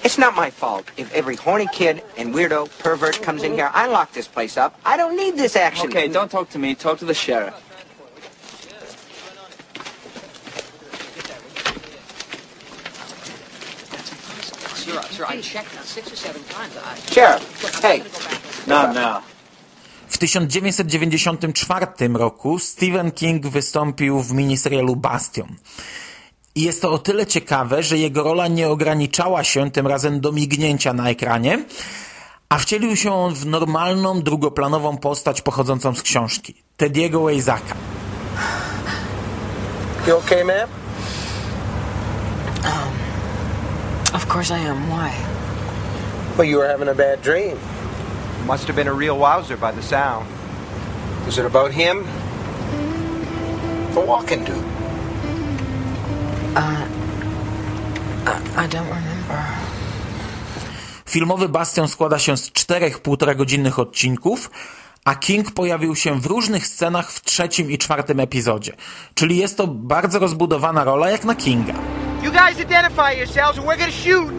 It's 0.04 0.16
not 0.16 0.34
my 0.34 0.50
fault 0.50 0.90
if 0.96 1.12
every 1.12 1.36
horny 1.36 1.66
kid 1.72 2.02
and 2.16 2.34
weirdo, 2.34 2.70
pervert 2.78 3.20
comes 3.20 3.42
in 3.42 3.52
here. 3.52 3.70
I 3.74 3.88
lock 3.88 4.12
this 4.12 4.28
place 4.28 4.56
up. 4.56 4.78
I 4.84 4.96
don't 4.96 5.16
need 5.16 5.36
this 5.36 5.56
action. 5.56 5.88
Okay, 5.88 6.08
don't 6.08 6.30
talk 6.30 6.48
to 6.50 6.58
me. 6.58 6.74
Talk 6.74 6.98
to 7.00 7.04
the 7.04 7.14
sheriff. 7.14 7.54
Sir, 14.74 15.02
sir, 15.10 15.26
I 15.28 15.40
checked 15.42 15.84
six 15.84 16.12
or 16.12 16.16
seven 16.16 16.42
times. 16.44 16.72
Sheriff, 17.12 17.82
hey, 17.82 18.02
Not 18.66 18.94
now. 18.94 19.22
W 20.08 20.20
1994 20.20 22.18
roku 22.18 22.58
Stephen 22.58 23.10
King 23.10 23.46
wystąpił 23.46 24.22
w 24.22 24.32
miniserialu 24.32 24.96
Bastion. 24.96 25.56
I 26.58 26.62
jest 26.62 26.82
to 26.82 26.90
o 26.90 26.98
tyle 26.98 27.26
ciekawe, 27.26 27.82
że 27.82 27.98
jego 27.98 28.22
rola 28.22 28.48
nie 28.48 28.68
ograniczała 28.68 29.44
się 29.44 29.70
tym 29.70 29.86
razem 29.86 30.20
do 30.20 30.32
mignięcia 30.32 30.92
na 30.92 31.10
ekranie, 31.10 31.64
a 32.48 32.58
wcielił 32.58 32.96
się 32.96 33.12
on 33.12 33.34
w 33.34 33.46
normalną, 33.46 34.22
drugoplanową 34.22 34.96
postać 34.96 35.42
pochodzącą 35.42 35.94
z 35.94 36.02
książki. 36.02 36.54
Tediego 36.76 37.22
Weizaka. 37.22 37.74
You 40.06 40.16
okay, 40.16 40.44
ma'am? 40.44 40.68
Of 44.14 44.34
course 44.34 44.60
I 44.60 44.68
am. 44.68 44.82
Why? 44.86 45.12
Well, 46.38 46.48
you 46.48 46.58
were 46.58 46.72
having 46.72 46.88
a 46.88 46.94
bad 46.94 47.22
dream. 47.22 47.56
Must 48.46 48.66
have 48.66 48.76
been 48.76 48.88
a 48.88 48.98
real 48.98 49.18
wowzer 49.18 49.56
by 49.56 49.72
the 49.80 49.82
sound. 49.82 50.26
Was 51.26 51.38
it 51.38 51.46
about 51.46 51.72
him? 51.72 52.04
The 53.94 54.00
walking 54.00 54.44
dude. 54.44 54.87
Filmowy 61.08 61.48
Bastion 61.48 61.88
składa 61.88 62.18
się 62.18 62.36
z 62.36 62.52
czterech 62.52 63.00
półtora 63.00 63.34
godzinnych 63.34 63.78
odcinków, 63.78 64.50
a 65.04 65.14
King 65.14 65.50
pojawił 65.50 65.96
się 65.96 66.20
w 66.20 66.26
różnych 66.26 66.66
scenach 66.66 67.12
w 67.12 67.20
trzecim 67.20 67.70
i 67.70 67.78
czwartym 67.78 68.20
epizodzie. 68.20 68.72
Czyli 69.14 69.36
jest 69.36 69.56
to 69.56 69.66
bardzo 69.66 70.18
rozbudowana 70.18 70.84
rola 70.84 71.10
jak 71.10 71.24
na 71.24 71.34
Kinga. 71.34 71.74
You 72.22 72.32
guys 72.32 72.60
identify 72.60 73.18
yourselves 73.18 73.58
or 73.58 73.64
we're 73.64 73.78
gonna 73.78 73.92
shoot! 73.92 74.32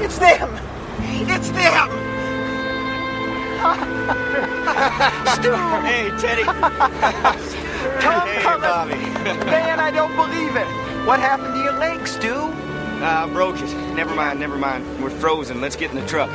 It's 0.00 0.18
them! 0.18 0.48
It's 1.28 1.50
them! 1.50 1.88
hey, 5.86 6.10
Teddy. 6.20 6.44
Tom 8.00 8.60
coming. 8.60 9.00
Man, 9.46 9.80
I 9.80 9.90
don't 9.90 10.14
believe 10.16 10.56
it. 10.56 10.68
What 11.06 11.20
happened 11.20 11.54
to 11.54 11.60
your 11.60 11.78
legs, 11.78 12.10
Stu? 12.10 12.34
Uh, 13.02 13.26
broke 13.32 13.60
it. 13.60 13.70
Never 13.94 14.14
mind, 14.14 14.40
never 14.40 14.58
mind. 14.58 14.84
We're 15.02 15.18
frozen. 15.20 15.60
Let's 15.60 15.76
get 15.76 15.90
in 15.90 16.00
the 16.00 16.06
truck. 16.06 16.30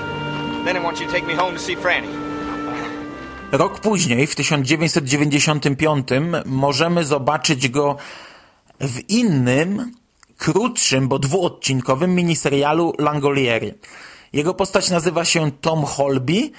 Then 0.65 0.77
I 0.77 0.79
want 0.79 0.99
you 0.99 1.07
to 1.07 1.11
take 1.11 1.25
me 1.25 1.33
home 1.33 1.53
to 1.53 1.59
see 1.59 1.75
Franny. 1.75 2.07
Rok 3.51 3.79
później, 3.79 4.27
w 4.27 4.35
1995, 4.35 6.07
możemy 6.45 7.03
zobaczyć 7.05 7.69
go 7.69 7.97
w 8.79 9.09
innym, 9.09 9.91
krótszym, 10.37 11.07
bo 11.07 11.19
dwuodcinkowym 11.19 12.15
miniserialu 12.15 12.93
Langolieri. 12.99 13.73
Jego 14.33 14.53
postać 14.53 14.89
nazywa 14.89 15.25
się 15.25 15.51
Tom 15.51 15.83
Holby 15.83 16.49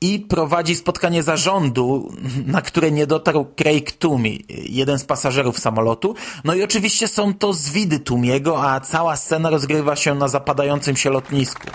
i 0.00 0.20
prowadzi 0.20 0.76
spotkanie 0.76 1.22
zarządu, 1.22 2.12
na 2.46 2.62
które 2.62 2.90
nie 2.90 3.06
dotarł 3.06 3.46
Craig 3.56 3.92
Toomey, 3.92 4.44
jeden 4.48 4.98
z 4.98 5.04
pasażerów 5.04 5.58
samolotu. 5.58 6.14
No 6.44 6.54
i 6.54 6.62
oczywiście 6.62 7.08
są 7.08 7.34
to 7.34 7.52
zwidy 7.52 7.98
Toomiego, 7.98 8.70
a 8.70 8.80
cała 8.80 9.16
scena 9.16 9.50
rozgrywa 9.50 9.96
się 9.96 10.14
na 10.14 10.28
zapadającym 10.28 10.96
się 10.96 11.10
lotnisku. 11.10 11.66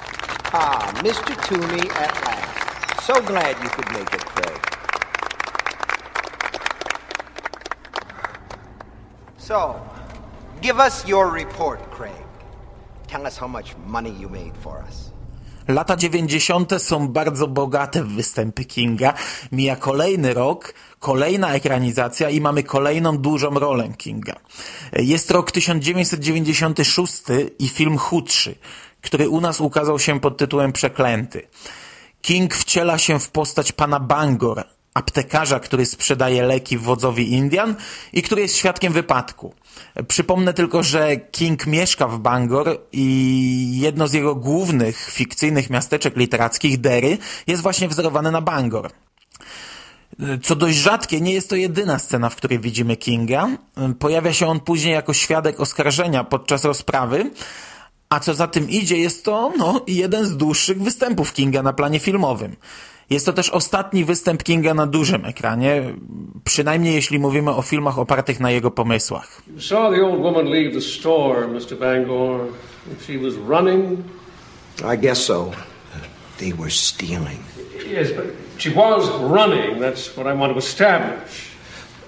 Ah, 0.54 0.94
Mr. 1.04 1.36
Toomey 1.48 1.82
at 1.82 2.26
last. 2.26 3.06
So 3.08 3.14
glad 3.22 3.64
you 3.64 3.70
could 3.70 3.92
make 3.92 4.14
it, 4.14 4.24
Craig. 4.26 4.60
So, 9.38 9.76
give 10.62 10.80
us 10.80 11.08
your 11.08 11.34
report, 11.34 11.80
Craig. 11.90 12.26
Tell 13.08 13.26
us 13.26 13.38
how 13.38 13.48
much 13.48 13.76
money 13.88 14.12
you 14.12 14.30
made 14.30 14.54
for 14.64 14.84
us. 14.88 15.09
Lata 15.70 15.98
90. 15.98 16.72
są 16.78 17.08
bardzo 17.08 17.48
bogate 17.48 18.04
w 18.04 18.08
występy 18.08 18.66
Kinga. 18.66 19.14
Mija 19.52 19.76
kolejny 19.76 20.34
rok, 20.34 20.74
kolejna 21.00 21.54
ekranizacja 21.54 22.30
i 22.30 22.42
mamy 22.42 22.64
kolejną 22.64 23.18
dużą 23.18 23.50
rolę 23.50 23.90
Kinga. 23.98 24.36
Jest 24.94 25.32
rok 25.32 25.52
1996 25.52 27.24
i 27.60 27.68
film 27.68 27.98
Chudszy, 27.98 28.56
który 29.02 29.30
u 29.30 29.42
nas 29.42 29.62
ukazał 29.62 30.00
się 30.00 30.20
pod 30.20 30.38
tytułem 30.38 30.72
Przeklęty. 30.72 31.48
King 32.22 32.56
wciela 32.56 32.98
się 32.98 33.20
w 33.20 33.30
postać 33.30 33.72
pana 33.72 34.00
Bangor, 34.00 34.64
aptekarza, 34.94 35.60
który 35.60 35.86
sprzedaje 35.86 36.44
leki 36.44 36.78
wodzowi 36.78 37.34
Indian 37.34 37.76
i 38.14 38.22
który 38.22 38.42
jest 38.42 38.56
świadkiem 38.56 38.94
wypadku. 38.94 39.54
Przypomnę 40.08 40.54
tylko, 40.54 40.84
że 40.84 41.18
King 41.18 41.68
mieszka 41.68 42.08
w 42.08 42.20
Bangor 42.20 42.80
i 42.92 43.80
jedno 43.80 44.08
z 44.08 44.14
jego 44.14 44.36
głównych 44.36 45.10
fikcyjnych 45.12 45.70
miasteczek 45.70 46.18
literackich, 46.18 46.82
Derry, 46.82 47.18
jest 47.48 47.64
właśnie 47.64 47.88
wzorowane 47.88 48.32
na 48.32 48.42
Bangor. 48.42 48.92
Co 50.44 50.56
dość 50.56 50.78
rzadkie, 50.78 51.22
nie 51.22 51.34
jest 51.34 51.50
to 51.50 51.56
jedyna 51.56 52.00
scena, 52.00 52.30
w 52.30 52.36
której 52.36 52.60
widzimy 52.60 52.98
Kinga. 52.98 53.48
Pojawia 54.00 54.34
się 54.34 54.48
on 54.48 54.60
później 54.60 54.94
jako 54.94 55.14
świadek 55.14 55.60
oskarżenia 55.60 56.24
podczas 56.24 56.66
rozprawy, 56.66 57.32
a 58.10 58.20
co 58.20 58.34
za 58.34 58.48
tym 58.48 58.70
idzie, 58.70 58.98
jest 58.98 59.26
to 59.26 59.54
no, 59.58 59.82
jeden 59.88 60.26
z 60.26 60.38
dłuższych 60.38 60.82
występów 60.82 61.34
Kinga 61.34 61.64
na 61.64 61.74
planie 61.74 62.00
filmowym. 62.00 62.56
Jest 63.10 63.26
to 63.26 63.34
też 63.34 63.50
ostatni 63.50 64.06
występ 64.06 64.44
Kinga 64.44 64.74
na 64.74 64.88
dużym 64.88 65.26
ekranie, 65.26 65.84
przynajmniej 66.44 66.96
jeśli 66.96 67.20
mówimy 67.20 67.52
o 67.52 67.62
filmach 67.62 68.00
opartych 68.00 68.40
na 68.40 68.52
jego 68.52 68.72
pomysłach. 68.72 69.42
You 69.56 69.62
saw 69.62 69.96
the 69.96 70.06
old 70.06 70.20
woman 70.22 70.46
leave 70.46 70.74
the 70.74 70.82
store, 70.82 71.48
Mr. 71.48 71.78
Bangor. 71.80 72.40
She 73.08 73.18
was 73.18 73.34
running. 73.48 74.00
I 74.94 74.98
guess 74.98 75.26
so. 75.26 75.52
They 76.38 76.54
were 76.54 76.72
stealing. 76.72 77.40
Yes, 77.92 78.08
but 78.12 78.26
she 78.58 78.70
was 78.70 79.10
running. 79.32 79.80
That's 79.82 80.18
what 80.18 80.28
I 80.28 80.34
want 80.40 80.54
to 80.54 80.60
establish. 80.60 81.50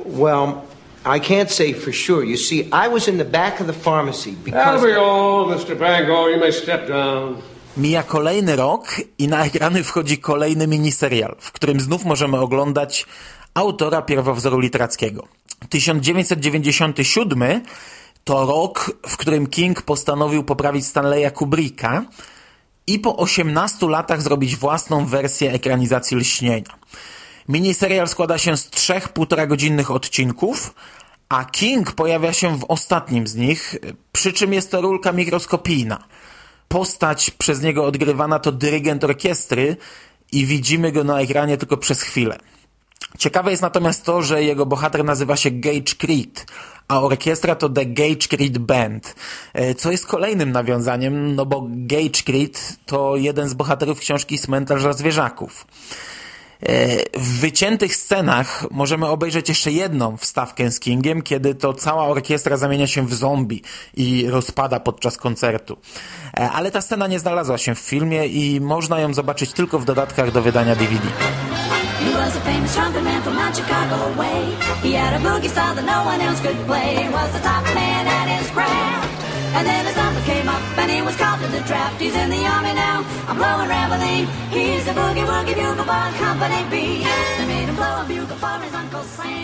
Well, 0.05 0.63
I 1.05 1.19
can't 1.19 1.49
say 1.49 1.73
for 1.73 1.91
sure. 1.91 2.23
You 2.23 2.37
see, 2.37 2.69
I 2.71 2.87
was 2.87 3.07
in 3.07 3.17
the 3.17 3.25
back 3.25 3.59
of 3.59 3.67
the 3.67 3.73
pharmacy 3.73 4.31
That'll 4.31 4.43
because. 4.43 4.83
be 4.85 4.93
all, 4.93 5.47
Mr. 5.47 5.75
Bangor. 5.79 6.29
You 6.29 6.39
may 6.39 6.51
step 6.51 6.87
down. 6.87 7.41
Mija 7.77 8.03
kolejny 8.03 8.55
rok 8.55 9.01
i 9.17 9.27
na 9.27 9.45
ekrany 9.45 9.83
wchodzi 9.83 10.17
kolejny 10.17 10.67
miniserial, 10.67 11.35
w 11.39 11.51
którym 11.51 11.79
znów 11.79 12.05
możemy 12.05 12.39
oglądać 12.39 13.05
autora 13.53 14.01
pierwowzoru 14.01 14.59
literackiego. 14.59 15.27
1997 15.69 17.61
to 18.23 18.45
rok, 18.45 18.91
w 19.07 19.17
którym 19.17 19.47
King 19.47 19.81
postanowił 19.81 20.43
poprawić 20.43 20.87
Stanleya 20.87 21.31
Kubricka 21.31 22.05
i 22.87 22.99
po 22.99 23.17
18 23.17 23.89
latach 23.89 24.21
zrobić 24.21 24.55
własną 24.55 25.05
wersję 25.05 25.51
ekranizacji 25.51 26.17
Lśnienia. 26.17 26.75
Miniserial 27.49 28.07
składa 28.07 28.37
się 28.37 28.57
z 28.57 28.69
trzech 28.69 29.09
półtora 29.09 29.47
godzinnych 29.47 29.91
odcinków, 29.91 30.73
a 31.29 31.45
King 31.45 31.91
pojawia 31.91 32.33
się 32.33 32.59
w 32.59 32.65
ostatnim 32.67 33.27
z 33.27 33.35
nich, 33.35 33.75
przy 34.11 34.33
czym 34.33 34.53
jest 34.53 34.71
to 34.71 34.81
rulka 34.81 35.11
mikroskopijna. 35.11 36.03
Postać 36.71 37.31
przez 37.31 37.61
niego 37.61 37.85
odgrywana 37.85 38.39
to 38.39 38.51
dyrygent 38.51 39.03
orkiestry 39.03 39.77
i 40.31 40.45
widzimy 40.45 40.91
go 40.91 41.03
na 41.03 41.21
ekranie 41.21 41.57
tylko 41.57 41.77
przez 41.77 42.01
chwilę. 42.01 42.37
Ciekawe 43.17 43.51
jest 43.51 43.61
natomiast 43.61 44.05
to, 44.05 44.21
że 44.21 44.43
jego 44.43 44.65
bohater 44.65 45.03
nazywa 45.03 45.35
się 45.35 45.51
Gage 45.51 45.95
Creed, 45.97 46.45
a 46.87 47.01
orkiestra 47.01 47.55
to 47.55 47.69
The 47.69 47.85
Gage 47.85 48.27
Creed 48.27 48.57
Band, 48.57 49.15
e, 49.53 49.75
co 49.75 49.91
jest 49.91 50.05
kolejnym 50.05 50.51
nawiązaniem, 50.51 51.35
no 51.35 51.45
bo 51.45 51.67
Gage 51.69 52.23
Creed 52.25 52.77
to 52.85 53.15
jeden 53.15 53.49
z 53.49 53.53
bohaterów 53.53 53.99
książki 53.99 54.39
Cmentarza 54.39 54.93
Zwierzaków. 54.93 55.67
W 57.17 57.39
wyciętych 57.39 57.95
scenach 57.95 58.65
możemy 58.71 59.07
obejrzeć 59.07 59.49
jeszcze 59.49 59.71
jedną 59.71 60.17
wstawkę 60.17 60.71
z 60.71 60.79
Kingiem, 60.79 61.21
kiedy 61.21 61.55
to 61.55 61.73
cała 61.73 62.05
orkiestra 62.05 62.57
zamienia 62.57 62.87
się 62.87 63.07
w 63.07 63.13
zombie 63.13 63.61
i 63.93 64.27
rozpada 64.29 64.79
podczas 64.79 65.17
koncertu. 65.17 65.77
E, 66.37 66.49
Ale 66.51 66.71
ta 66.71 66.81
scena 66.81 67.07
nie 67.07 67.19
znalazła 67.19 67.57
się 67.57 67.75
w 67.75 67.79
filmie 67.79 68.27
i 68.27 68.61
można 68.61 68.99
ją 68.99 69.13
zobaczyć 69.13 69.53
tylko 69.53 69.79
w 69.79 69.85
dodatkach 69.85 70.31
do 70.31 70.41
wydania 70.41 70.75
DVD. 70.75 71.07
He 71.99 72.17
was 72.17 72.35
a 72.35 72.39
famous 72.39 72.73
trumpet 72.73 73.03
man 73.03 73.21
from 73.21 73.37
Chicago 73.53 73.97
way. 74.17 74.55
He 74.83 74.97
had 74.97 75.13
a 75.13 75.19
boogie 75.19 75.49
style 75.49 75.75
that 75.75 75.85
no 75.85 76.03
one 76.03 76.21
else 76.21 76.41
could 76.41 76.57
play. 76.65 77.09
Was 77.11 77.31
the 77.31 77.39
top 77.39 77.75
man 77.75 78.07
at 78.07 78.27
his 78.29 78.49
craft. 78.51 79.07
And 79.55 79.67
then 79.67 79.85
his 79.85 79.95
number 79.95 80.21
came 80.25 80.49
up 80.49 80.70
was 81.05 81.15
called 81.15 81.41
to 81.41 81.47
the 81.47 81.61
draft. 81.67 82.01
He's 82.01 82.15
in 82.15 82.29
the 82.29 82.45
army 82.45 82.73
now, 82.73 83.03
I'm 83.27 83.37
blowing. 83.37 83.71
He's 84.51 84.87
a 84.87 84.93
boogie 84.93 85.25
woogie 85.25 85.55
bugle 85.55 85.85
company 86.19 86.63
B. 86.69 86.75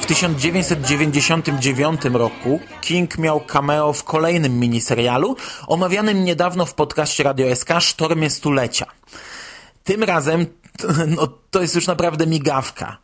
W 0.02 0.06
1999 0.06 2.02
roku 2.14 2.60
King 2.82 3.18
miał 3.18 3.40
cameo 3.40 3.94
w 3.94 4.04
kolejnym 4.04 4.60
miniserialu, 4.60 5.36
omawianym 5.68 6.24
niedawno 6.24 6.66
w 6.66 6.74
podcaście 6.74 7.24
Radio 7.24 7.56
SK 7.56 7.70
Sztormie 7.80 8.30
Stulecia. 8.30 8.86
Tym 9.84 10.04
razem 10.04 10.46
no, 11.18 11.28
to 11.52 11.62
jest 11.62 11.76
już 11.76 11.88
naprawdę 11.88 12.28
migawka. 12.28 12.98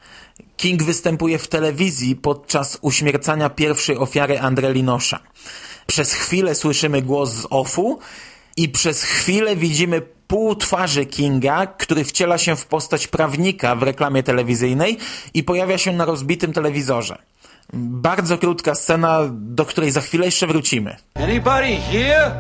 King 0.58 0.84
występuje 0.84 1.38
w 1.38 1.48
telewizji 1.48 2.16
podczas 2.16 2.78
uśmiercania 2.82 3.50
pierwszej 3.50 3.98
ofiary 3.98 4.40
Andre 4.40 4.74
Linosza. 4.74 5.20
Przez 5.88 6.14
chwilę 6.14 6.56
słyszymy 6.56 7.02
głos 7.02 7.32
z 7.32 7.48
offu 7.50 8.00
i 8.58 8.70
przez 8.70 9.04
chwilę 9.04 9.56
widzimy 9.56 10.02
pół 10.28 10.56
twarzy 10.56 11.06
Kinga, 11.06 11.68
który 11.68 12.04
wciela 12.04 12.38
się 12.38 12.56
w 12.56 12.66
postać 12.66 13.08
prawnika 13.08 13.76
w 13.76 13.84
reklamie 13.84 14.24
telewizyjnej 14.24 14.98
i 15.34 15.44
pojawia 15.44 15.78
się 15.78 15.94
na 15.94 16.06
rozbitym 16.06 16.54
telewizorze. 16.54 17.18
Bardzo 17.74 18.38
krótka 18.38 18.76
scena, 18.76 19.20
do 19.32 19.66
której 19.66 19.92
za 19.92 20.02
chwilę 20.02 20.26
jeszcze 20.26 20.48
wrócimy. 20.48 20.96
Anybody 21.16 21.76
here? 21.92 22.32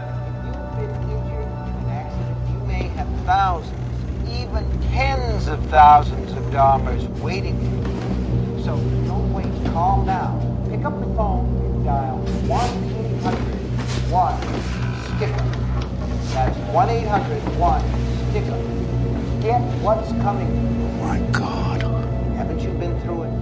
So 8.63 8.77
don't 9.07 9.33
wait. 9.33 9.73
Call 9.73 10.05
now. 10.05 10.39
Pick 10.69 10.85
up 10.85 10.99
the 10.99 11.15
phone 11.15 11.45
and 11.65 11.83
dial 11.83 12.17
1 12.47 12.93
800 13.23 13.39
1 14.09 14.73
sticker. 15.17 15.52
That's 16.33 16.57
1 16.73 16.89
800 17.07 17.59
1 17.59 18.03
sticker. 18.29 18.57
Get 19.41 19.61
what's 19.83 20.09
coming. 20.23 20.51
My 21.01 21.19
God. 21.31 21.83
Haven't 22.37 22.61
you 22.63 22.71
been 22.79 23.01
through 23.01 23.25
it? 23.27 23.33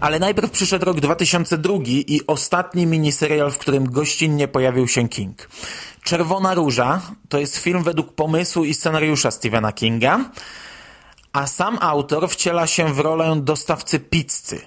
Ale 0.00 0.18
najpierw 0.18 0.50
przyszedł 0.50 0.84
rok 0.84 1.00
2002 1.00 1.74
i 1.86 2.20
ostatni 2.26 2.86
miniserial, 2.86 3.50
w 3.50 3.58
którym 3.58 3.90
gościnnie 3.90 4.48
pojawił 4.48 4.88
się 4.88 5.08
King. 5.08 5.48
Czerwona 6.04 6.54
Róża 6.54 7.00
to 7.28 7.38
jest 7.38 7.56
film 7.56 7.82
według 7.82 8.12
pomysłu 8.12 8.64
i 8.64 8.74
scenariusza 8.74 9.30
Stephena 9.30 9.72
Kinga, 9.72 10.20
a 11.32 11.46
sam 11.46 11.78
autor 11.80 12.28
wciela 12.28 12.66
się 12.66 12.94
w 12.94 12.98
rolę 12.98 13.40
dostawcy 13.42 14.00
pizzy, 14.00 14.60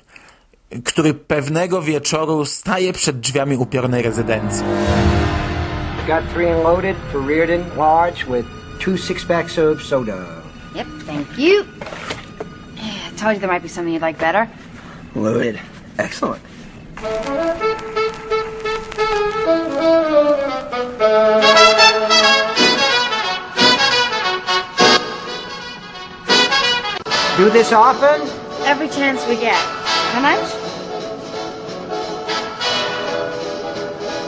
który 0.85 1.13
pewnego 1.13 1.81
wieczoru 1.81 2.45
staje 2.45 2.93
przed 2.93 3.19
drzwiami 3.19 3.57
upiornej 3.57 4.03
rezydencji. 4.03 4.63
Got 6.05 6.29
three 6.31 6.49
unloaded 6.49 6.97
for 7.11 7.19
Reardon, 7.21 7.77
large, 7.77 8.25
with 8.25 8.45
two 8.77 8.97
six-packs 8.97 9.57
of 9.57 9.81
soda. 9.81 10.43
Yep, 10.75 10.85
thank 11.03 11.37
you. 11.37 11.65
I 12.77 13.13
told 13.15 13.35
you 13.35 13.39
there 13.39 13.49
might 13.49 13.61
be 13.61 13.69
something 13.69 13.93
you'd 13.93 14.01
like 14.01 14.19
better. 14.19 14.49
Loaded. 15.15 15.59
Excellent. 15.97 16.43
Do 27.37 27.49
this 27.49 27.71
often? 27.71 28.27
Every 28.67 28.89
chance 28.89 29.25
we 29.27 29.35
get. 29.37 29.55
How 29.55 30.19
much? 30.21 30.62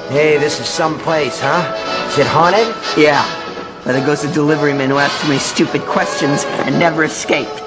Hey, 0.09 0.37
this 0.37 0.59
is 0.59 0.67
some 0.67 0.99
place, 0.99 1.41
huh? 1.41 1.65
Is 2.09 2.19
it 2.19 2.27
haunted? 2.27 2.67
Yeah. 2.95 3.25
But 3.85 3.95
it 3.95 4.05
goes 4.05 4.21
to 4.21 4.27
delivery 4.27 4.73
man 4.73 4.89
who 4.91 4.99
asks 4.99 5.21
too 5.21 5.27
many 5.27 5.39
stupid 5.39 5.81
questions 5.81 6.45
and 6.65 6.79
never 6.79 7.03
escaped. 7.03 7.63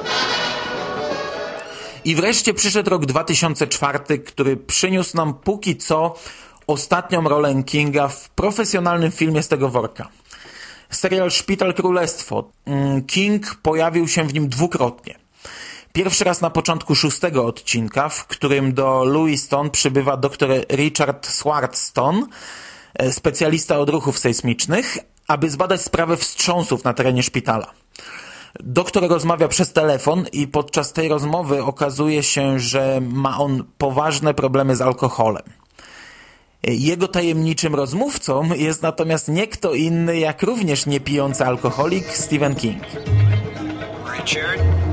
I 2.05 2.14
wreszcie 2.14 2.55
przyszedł 2.55 2.90
rok 2.90 3.07
2004, 3.07 4.18
który 4.18 4.57
przyniósł 4.57 5.16
nam 5.16 5.35
póki 5.35 5.77
co 5.77 6.14
ostatnią 6.66 7.29
rolę 7.29 7.62
Kinga 7.66 8.09
w 8.09 8.29
profesjonalnym 8.29 9.12
filmie 9.12 9.42
z 9.42 9.48
tego 9.48 9.68
worka. 9.68 10.09
Serial 10.90 11.31
Szpital 11.31 11.74
Królestwo. 11.74 12.51
Mm, 12.66 13.05
King 13.05 13.55
pojawił 13.62 14.09
się 14.09 14.24
w 14.24 14.35
nim 14.35 14.48
dwukrotnie. 14.48 15.14
Pierwszy 15.99 16.25
raz 16.25 16.41
na 16.41 16.51
początku 16.51 16.95
szóstego 16.95 17.47
odcinka, 17.47 18.09
w 18.09 18.27
którym 18.27 18.75
do 18.75 19.05
Lewiston 19.05 19.71
przybywa 19.71 20.17
dr 20.17 20.51
Richard 20.71 21.27
Swartstone, 21.27 22.27
specjalista 23.11 23.79
od 23.79 23.89
ruchów 23.89 24.19
sejsmicznych, 24.19 24.99
aby 25.29 25.51
zbadać 25.51 25.81
sprawę 25.81 26.17
wstrząsów 26.17 26.85
na 26.85 26.95
terenie 26.95 27.23
szpitala. 27.23 27.73
Doktor 28.61 29.09
rozmawia 29.09 29.49
przez 29.49 29.73
telefon 29.73 30.27
i 30.33 30.49
podczas 30.49 30.93
tej 30.93 31.09
rozmowy 31.09 31.65
okazuje 31.65 32.23
się, 32.23 32.59
że 32.59 33.01
ma 33.01 33.39
on 33.39 33.65
poważne 33.79 34.35
problemy 34.35 34.77
z 34.77 34.81
alkoholem. 34.81 35.45
Jego 36.63 37.09
tajemniczym 37.09 37.75
rozmówcą 37.75 38.55
jest 38.55 38.83
natomiast 38.83 39.29
nie 39.29 39.47
kto 39.47 39.75
inny 39.75 40.19
jak 40.19 40.43
również 40.43 40.87
niepijący 40.87 41.45
alkoholik 41.45 42.07
Stephen 42.17 42.55
King. 42.55 42.83
Richard, 44.19 44.88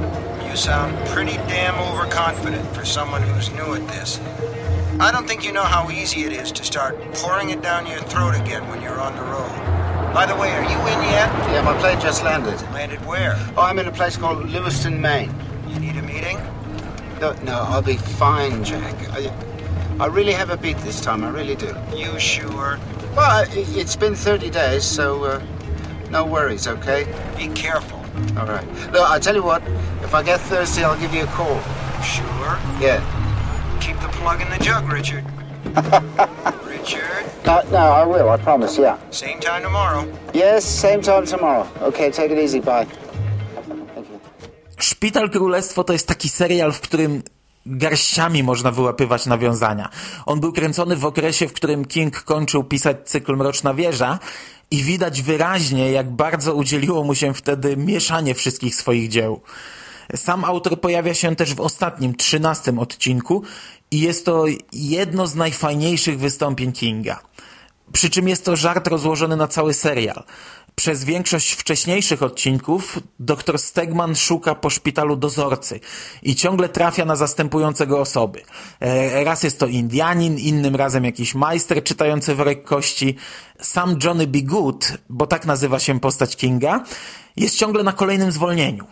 you 0.55 0.61
sound 0.61 0.95
pretty 1.09 1.35
damn 1.49 1.77
overconfident 1.91 2.65
for 2.73 2.85
someone 2.85 3.21
who's 3.21 3.51
new 3.55 3.73
at 3.73 3.85
this. 3.89 4.21
I 5.01 5.11
don't 5.11 5.27
think 5.27 5.43
you 5.43 5.51
know 5.51 5.65
how 5.65 5.91
easy 5.91 6.23
it 6.23 6.31
is 6.31 6.49
to 6.53 6.63
start 6.63 6.97
pouring 7.15 7.49
it 7.49 7.61
down 7.61 7.85
your 7.85 7.99
throat 7.99 8.35
again 8.35 8.65
when 8.69 8.81
you're 8.81 9.01
on 9.01 9.17
the 9.17 9.23
road. 9.23 9.51
By 10.13 10.25
the 10.25 10.33
way, 10.33 10.51
are 10.51 10.63
you 10.63 10.77
in 10.77 11.01
yet? 11.11 11.29
Yeah, 11.51 11.61
my 11.61 11.77
plane 11.79 11.99
just 11.99 12.23
landed. 12.23 12.61
Landed 12.71 13.05
where? 13.05 13.35
Oh, 13.57 13.63
I'm 13.63 13.79
in 13.79 13.87
a 13.87 13.91
place 13.91 14.15
called 14.15 14.49
Lewiston, 14.49 15.01
Maine. 15.01 15.35
You 15.67 15.77
need 15.77 15.97
a 15.97 16.01
meeting? 16.01 16.37
No, 17.19 17.33
no, 17.43 17.65
I'll 17.67 17.81
be 17.81 17.97
fine, 17.97 18.63
Jack. 18.63 18.95
I, 19.09 19.29
I 19.99 20.05
really 20.05 20.31
have 20.31 20.51
a 20.51 20.57
beat 20.57 20.77
this 20.77 21.01
time, 21.01 21.25
I 21.25 21.31
really 21.31 21.55
do. 21.55 21.75
You 21.93 22.17
sure? 22.17 22.79
Well, 23.13 23.45
it's 23.51 23.97
been 23.97 24.15
30 24.15 24.51
days, 24.51 24.85
so 24.85 25.25
uh, 25.25 25.43
no 26.11 26.25
worries, 26.25 26.65
okay? 26.65 27.13
Be 27.35 27.49
careful. 27.49 27.94
All 28.37 28.45
right. 28.45 28.65
Look, 28.91 29.09
I'll 29.09 29.19
tell 29.19 29.35
you 29.35 29.43
what, 29.43 29.61
if 30.03 30.13
I 30.13 30.23
get 30.23 30.39
thirsty, 30.41 30.83
I'll 30.83 30.99
give 30.99 31.13
you 31.13 31.23
a 31.23 31.27
call. 31.27 31.59
Sure? 32.03 32.57
Yeah. 32.79 33.01
Keep 33.81 33.99
the 33.99 34.09
plug 34.19 34.41
in 34.41 34.49
the 34.49 34.59
jug, 34.63 34.91
Richard. 34.91 35.25
Richard? 36.67 37.25
No, 37.45 37.61
no, 37.71 37.77
I 37.77 38.05
will, 38.05 38.29
I 38.29 38.37
promise, 38.37 38.77
yeah. 38.77 38.97
Same 39.11 39.39
time 39.39 39.63
tomorrow. 39.63 40.07
Yes, 40.33 40.65
same 40.65 41.01
time 41.01 41.25
tomorrow. 41.25 41.67
Okay, 41.81 42.11
take 42.11 42.31
it 42.31 42.37
easy, 42.37 42.61
bye. 42.61 42.85
Szpital 44.77 45.29
Królestwo 45.29 45.83
to 45.83 45.93
jest 45.93 46.07
taki 46.07 46.29
serial, 46.29 46.71
w 46.71 46.81
którym 46.81 47.23
garściami 47.65 48.43
można 48.43 48.71
wyłapywać 48.71 49.25
nawiązania. 49.25 49.89
On 50.25 50.39
był 50.39 50.51
kręcony 50.51 50.95
w 50.95 51.05
okresie, 51.05 51.47
w 51.47 51.53
którym 51.53 51.85
King 51.85 52.23
kończył 52.23 52.63
pisać 52.63 52.97
cykl 53.05 53.35
Mroczna 53.35 53.73
Wieża 53.73 54.19
i 54.71 54.83
widać 54.83 55.21
wyraźnie, 55.21 55.91
jak 55.91 56.09
bardzo 56.11 56.55
udzieliło 56.55 57.03
mu 57.03 57.15
się 57.15 57.33
wtedy 57.33 57.77
mieszanie 57.77 58.35
wszystkich 58.35 58.75
swoich 58.75 59.09
dzieł. 59.09 59.41
Sam 60.15 60.45
autor 60.45 60.81
pojawia 60.81 61.13
się 61.13 61.35
też 61.35 61.53
w 61.53 61.61
ostatnim, 61.61 62.15
trzynastym 62.15 62.79
odcinku 62.79 63.43
i 63.91 63.99
jest 63.99 64.25
to 64.25 64.45
jedno 64.73 65.27
z 65.27 65.35
najfajniejszych 65.35 66.19
wystąpień 66.19 66.71
Kinga. 66.71 67.19
Przy 67.91 68.09
czym 68.09 68.27
jest 68.27 68.45
to 68.45 68.55
żart 68.55 68.87
rozłożony 68.87 69.35
na 69.35 69.47
cały 69.47 69.73
serial. 69.73 70.23
Przez 70.75 71.03
większość 71.03 71.51
wcześniejszych 71.51 72.23
odcinków 72.23 72.99
dr 73.19 73.59
Stegman 73.59 74.15
szuka 74.15 74.55
po 74.55 74.69
szpitalu 74.69 75.15
dozorcy 75.15 75.79
i 76.23 76.35
ciągle 76.35 76.69
trafia 76.69 77.05
na 77.05 77.15
zastępującego 77.15 77.99
osoby. 77.99 78.41
E, 78.79 79.23
raz 79.23 79.43
jest 79.43 79.59
to 79.59 79.67
Indianin, 79.67 80.37
innym 80.37 80.75
razem 80.75 81.05
jakiś 81.05 81.35
majster 81.35 81.83
czytający 81.83 82.35
worek 82.35 82.63
kości. 82.63 83.15
Sam 83.61 83.97
Johnny 84.03 84.27
B. 84.27 84.41
Good, 84.41 84.97
bo 85.09 85.27
tak 85.27 85.45
nazywa 85.45 85.79
się 85.79 85.99
postać 85.99 86.35
Kinga, 86.35 86.83
jest 87.37 87.57
ciągle 87.57 87.83
na 87.83 87.93
kolejnym 87.93 88.31
zwolnieniu. 88.31 88.85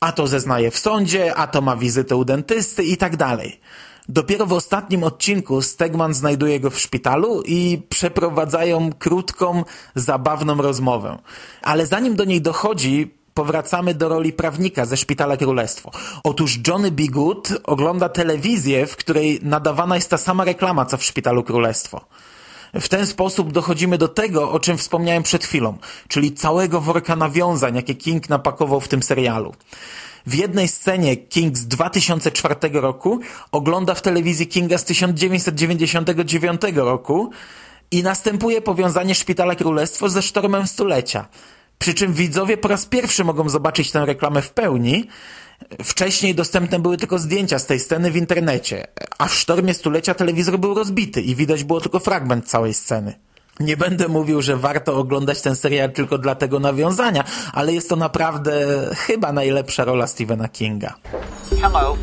A 0.00 0.12
to 0.12 0.26
zeznaje 0.26 0.70
w 0.70 0.78
sądzie, 0.78 1.34
a 1.34 1.46
to 1.46 1.62
ma 1.62 1.76
wizytę 1.76 2.16
u 2.16 2.24
dentysty 2.24 2.84
i 2.84 2.96
tak 2.96 3.16
dalej. 3.16 3.60
Dopiero 4.08 4.46
w 4.46 4.52
ostatnim 4.52 5.04
odcinku 5.04 5.62
Stegman 5.62 6.14
znajduje 6.14 6.60
go 6.60 6.70
w 6.70 6.80
szpitalu 6.80 7.42
i 7.46 7.82
przeprowadzają 7.88 8.92
krótką, 8.92 9.64
zabawną 9.94 10.56
rozmowę. 10.56 11.18
Ale 11.62 11.86
zanim 11.86 12.16
do 12.16 12.24
niej 12.24 12.42
dochodzi, 12.42 13.14
powracamy 13.34 13.94
do 13.94 14.08
roli 14.08 14.32
prawnika 14.32 14.84
ze 14.84 14.96
Szpitala 14.96 15.36
Królestwo. 15.36 15.90
Otóż 16.24 16.58
Johnny 16.68 16.90
B. 16.90 17.02
Good 17.10 17.52
ogląda 17.64 18.08
telewizję, 18.08 18.86
w 18.86 18.96
której 18.96 19.40
nadawana 19.42 19.94
jest 19.94 20.10
ta 20.10 20.18
sama 20.18 20.44
reklama, 20.44 20.86
co 20.86 20.96
w 20.96 21.04
Szpitalu 21.04 21.44
Królestwo. 21.44 22.00
W 22.74 22.88
ten 22.88 23.06
sposób 23.06 23.52
dochodzimy 23.52 23.98
do 23.98 24.08
tego, 24.08 24.50
o 24.50 24.60
czym 24.60 24.78
wspomniałem 24.78 25.22
przed 25.22 25.44
chwilą, 25.44 25.78
czyli 26.08 26.32
całego 26.32 26.80
worka 26.80 27.16
nawiązań, 27.16 27.76
jakie 27.76 27.94
King 27.94 28.28
napakował 28.28 28.80
w 28.80 28.88
tym 28.88 29.02
serialu. 29.02 29.54
W 30.26 30.34
jednej 30.34 30.68
scenie 30.68 31.16
King 31.16 31.58
z 31.58 31.66
2004 31.66 32.54
roku 32.72 33.20
ogląda 33.52 33.94
w 33.94 34.02
telewizji 34.02 34.46
Kinga 34.46 34.78
z 34.78 34.84
1999 34.84 36.60
roku 36.74 37.30
i 37.90 38.02
następuje 38.02 38.60
powiązanie 38.60 39.14
Szpitala 39.14 39.54
Królestwo 39.54 40.08
ze 40.08 40.22
Sztormem 40.22 40.66
Stulecia. 40.66 41.28
Przy 41.78 41.94
czym 41.94 42.12
widzowie 42.12 42.56
po 42.56 42.68
raz 42.68 42.86
pierwszy 42.86 43.24
mogą 43.24 43.48
zobaczyć 43.48 43.90
tę 43.90 44.06
reklamę 44.06 44.42
w 44.42 44.50
pełni. 44.50 45.08
Wcześniej 45.84 46.34
dostępne 46.34 46.78
były 46.78 46.96
tylko 46.96 47.18
zdjęcia 47.18 47.58
z 47.58 47.66
tej 47.66 47.80
sceny 47.80 48.10
w 48.10 48.16
internecie, 48.16 48.86
a 49.18 49.26
w 49.28 49.34
Sztormie 49.34 49.74
Stulecia 49.74 50.14
telewizor 50.14 50.58
był 50.58 50.74
rozbity 50.74 51.20
i 51.22 51.34
widać 51.34 51.64
było 51.64 51.80
tylko 51.80 51.98
fragment 51.98 52.48
całej 52.48 52.74
sceny. 52.74 53.14
Nie 53.60 53.76
będę 53.76 54.08
mówił, 54.08 54.42
że 54.42 54.56
warto 54.56 54.96
oglądać 54.96 55.42
ten 55.42 55.56
serial 55.56 55.92
tylko 55.92 56.18
dla 56.18 56.34
tego 56.34 56.60
nawiązania, 56.60 57.24
ale 57.52 57.72
jest 57.72 57.88
to 57.88 57.96
naprawdę 57.96 58.52
chyba 58.96 59.32
najlepsza 59.32 59.84
rola 59.84 60.06
Stephena 60.06 60.48
Kinga. 60.48 60.94
Hello. 61.62 61.96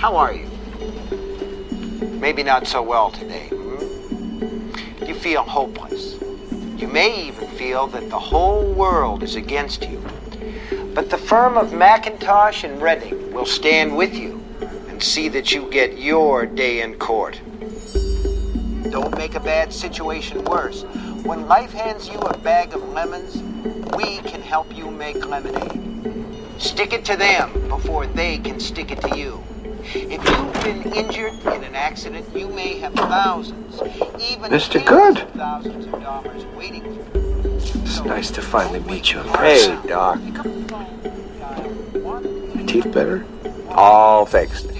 How 0.00 0.20
are 0.20 0.36
you? 0.36 0.46
Maybe 2.20 2.44
not 2.44 2.68
so 2.68 2.82
well 2.82 3.10
today. 3.20 3.48
Hmm? 3.48 5.08
You 5.08 5.14
feel 5.14 5.42
hopeless. 5.46 6.25
You 6.76 6.88
may 6.88 7.28
even 7.28 7.48
feel 7.48 7.86
that 7.86 8.10
the 8.10 8.18
whole 8.18 8.70
world 8.70 9.22
is 9.22 9.34
against 9.34 9.88
you. 9.88 10.04
But 10.94 11.08
the 11.08 11.16
firm 11.16 11.56
of 11.56 11.70
McIntosh 11.70 12.64
and 12.64 12.82
Redding 12.82 13.32
will 13.32 13.46
stand 13.46 13.96
with 13.96 14.14
you 14.14 14.44
and 14.60 15.02
see 15.02 15.30
that 15.30 15.52
you 15.52 15.70
get 15.70 15.96
your 15.96 16.44
day 16.44 16.82
in 16.82 16.98
court. 16.98 17.40
Don't 18.90 19.16
make 19.16 19.36
a 19.36 19.40
bad 19.40 19.72
situation 19.72 20.44
worse. 20.44 20.82
When 21.24 21.48
life 21.48 21.72
hands 21.72 22.08
you 22.08 22.18
a 22.18 22.36
bag 22.36 22.74
of 22.74 22.86
lemons, 22.90 23.38
we 23.96 24.18
can 24.18 24.42
help 24.42 24.76
you 24.76 24.90
make 24.90 25.24
lemonade. 25.24 26.60
Stick 26.60 26.92
it 26.92 27.06
to 27.06 27.16
them 27.16 27.68
before 27.68 28.06
they 28.06 28.36
can 28.36 28.60
stick 28.60 28.90
it 28.90 29.00
to 29.00 29.18
you. 29.18 29.45
If 29.98 30.12
you've 30.12 30.62
been 30.62 30.92
injured 30.92 31.32
in 31.54 31.64
an 31.64 31.74
accident, 31.74 32.26
you 32.36 32.48
may 32.48 32.78
have 32.80 32.92
thousands, 32.92 33.80
even 34.20 34.50
Mr. 34.50 34.72
tens 34.72 34.84
Good. 34.84 35.18
of 35.20 35.30
thousands 35.30 35.86
of 35.86 35.92
dollars 36.02 36.44
waiting 36.54 36.82
for 36.82 37.18
you. 37.18 37.54
It's 37.56 38.02
nice 38.02 38.30
to 38.32 38.42
finally 38.42 38.80
meet 38.80 39.12
you 39.12 39.20
in 39.20 39.28
person. 39.28 39.76
Hey, 39.78 39.88
Doc. 39.88 40.20
My 42.54 42.62
teeth 42.64 42.92
better? 42.92 43.24
All 43.70 44.26
fixed. 44.26 44.70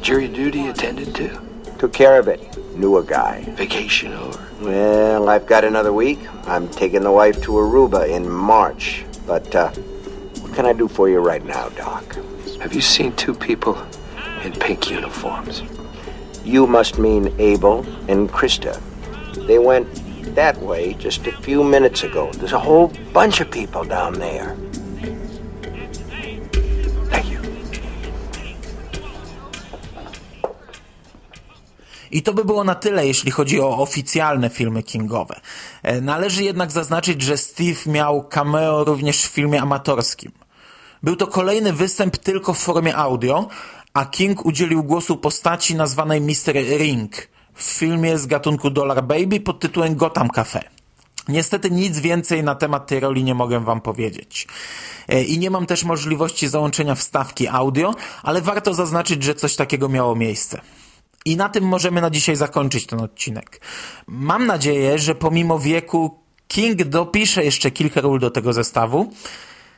Jury 0.00 0.26
duty 0.26 0.66
attended 0.66 1.14
to? 1.14 1.40
Took 1.78 1.92
care 1.92 2.18
of 2.18 2.26
it. 2.26 2.40
Knew 2.76 2.96
a 2.96 3.04
guy. 3.04 3.44
Vacation 3.50 4.14
over? 4.14 4.48
Well, 4.60 5.28
I've 5.28 5.46
got 5.46 5.62
another 5.62 5.92
week. 5.92 6.18
I'm 6.48 6.68
taking 6.68 7.02
the 7.04 7.12
wife 7.12 7.40
to 7.42 7.52
Aruba 7.52 8.08
in 8.08 8.28
March. 8.28 9.04
But, 9.28 9.54
uh, 9.54 9.70
what 9.70 9.87
can 10.58 10.66
I 10.66 10.72
do 10.72 10.88
for 10.88 11.08
you 11.08 11.20
right 11.20 11.44
now, 11.44 11.68
Doc? 11.68 12.16
Have 12.60 12.74
you 12.74 12.80
seen 12.80 13.12
two 13.12 13.32
people 13.32 13.78
in 14.42 14.50
pink 14.54 14.90
uniforms? 14.90 15.62
You 16.44 16.66
must 16.66 16.98
mean 16.98 17.32
Abel 17.38 17.86
and 18.08 18.28
Krista. 18.28 18.74
They 19.46 19.60
went 19.60 19.86
that 20.34 20.56
way 20.60 20.94
just 20.94 21.28
a 21.28 21.32
few 21.42 21.62
minutes 21.62 22.02
ago. 22.02 22.32
There's 22.32 22.54
a 22.54 22.58
whole 22.58 22.90
bunch 23.12 23.40
of 23.40 23.52
people 23.52 23.84
down 23.84 24.14
there. 24.14 24.56
I 32.10 32.22
to 32.22 32.32
by 32.32 32.44
było 32.44 32.64
na 32.64 32.74
tyle, 32.74 33.06
jeśli 33.06 33.30
chodzi 33.30 33.60
o 33.60 33.78
oficjalne 33.78 34.50
filmy 34.50 34.82
Kingowe. 34.82 35.40
Należy 36.02 36.44
jednak 36.44 36.70
zaznaczyć, 36.70 37.22
że 37.22 37.36
Steve 37.38 37.80
miał 37.86 38.24
cameo 38.28 38.84
również 38.84 39.22
w 39.22 39.30
filmie 39.30 39.62
amatorskim. 39.62 40.37
Był 41.02 41.16
to 41.16 41.26
kolejny 41.26 41.72
występ 41.72 42.16
tylko 42.16 42.52
w 42.52 42.58
formie 42.58 42.96
audio, 42.96 43.48
a 43.94 44.04
King 44.04 44.46
udzielił 44.46 44.84
głosu 44.84 45.16
postaci 45.16 45.74
nazwanej 45.74 46.20
Mr. 46.20 46.54
Ring 46.78 47.28
w 47.54 47.62
filmie 47.62 48.18
z 48.18 48.26
gatunku 48.26 48.70
Dollar 48.70 49.04
Baby 49.04 49.40
pod 49.40 49.60
tytułem 49.60 49.96
Gotham 49.96 50.28
Cafe. 50.28 50.64
Niestety 51.28 51.70
nic 51.70 51.98
więcej 51.98 52.44
na 52.44 52.54
temat 52.54 52.86
tej 52.86 53.00
roli 53.00 53.24
nie 53.24 53.34
mogę 53.34 53.64
wam 53.64 53.80
powiedzieć. 53.80 54.48
E, 55.08 55.22
I 55.22 55.38
nie 55.38 55.50
mam 55.50 55.66
też 55.66 55.84
możliwości 55.84 56.48
załączenia 56.48 56.94
wstawki 56.94 57.48
audio, 57.48 57.94
ale 58.22 58.42
warto 58.42 58.74
zaznaczyć, 58.74 59.22
że 59.22 59.34
coś 59.34 59.56
takiego 59.56 59.88
miało 59.88 60.16
miejsce. 60.16 60.60
I 61.24 61.36
na 61.36 61.48
tym 61.48 61.64
możemy 61.64 62.00
na 62.00 62.10
dzisiaj 62.10 62.36
zakończyć 62.36 62.86
ten 62.86 63.00
odcinek. 63.00 63.60
Mam 64.06 64.46
nadzieję, 64.46 64.98
że 64.98 65.14
pomimo 65.14 65.58
wieku 65.58 66.18
King 66.48 66.84
dopisze 66.84 67.44
jeszcze 67.44 67.70
kilka 67.70 68.00
ról 68.00 68.20
do 68.20 68.30
tego 68.30 68.52
zestawu 68.52 69.12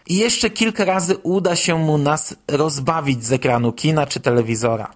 i 0.06 0.16
jeszcze 0.16 0.50
kilka 0.50 0.84
razy 0.84 1.16
uda 1.16 1.56
się 1.56 1.78
mu 1.78 1.98
nas 1.98 2.34
rozbawić 2.48 3.24
z 3.24 3.32
ekranu 3.32 3.72
kina 3.72 4.06
czy 4.06 4.20
telewizora. 4.20 4.90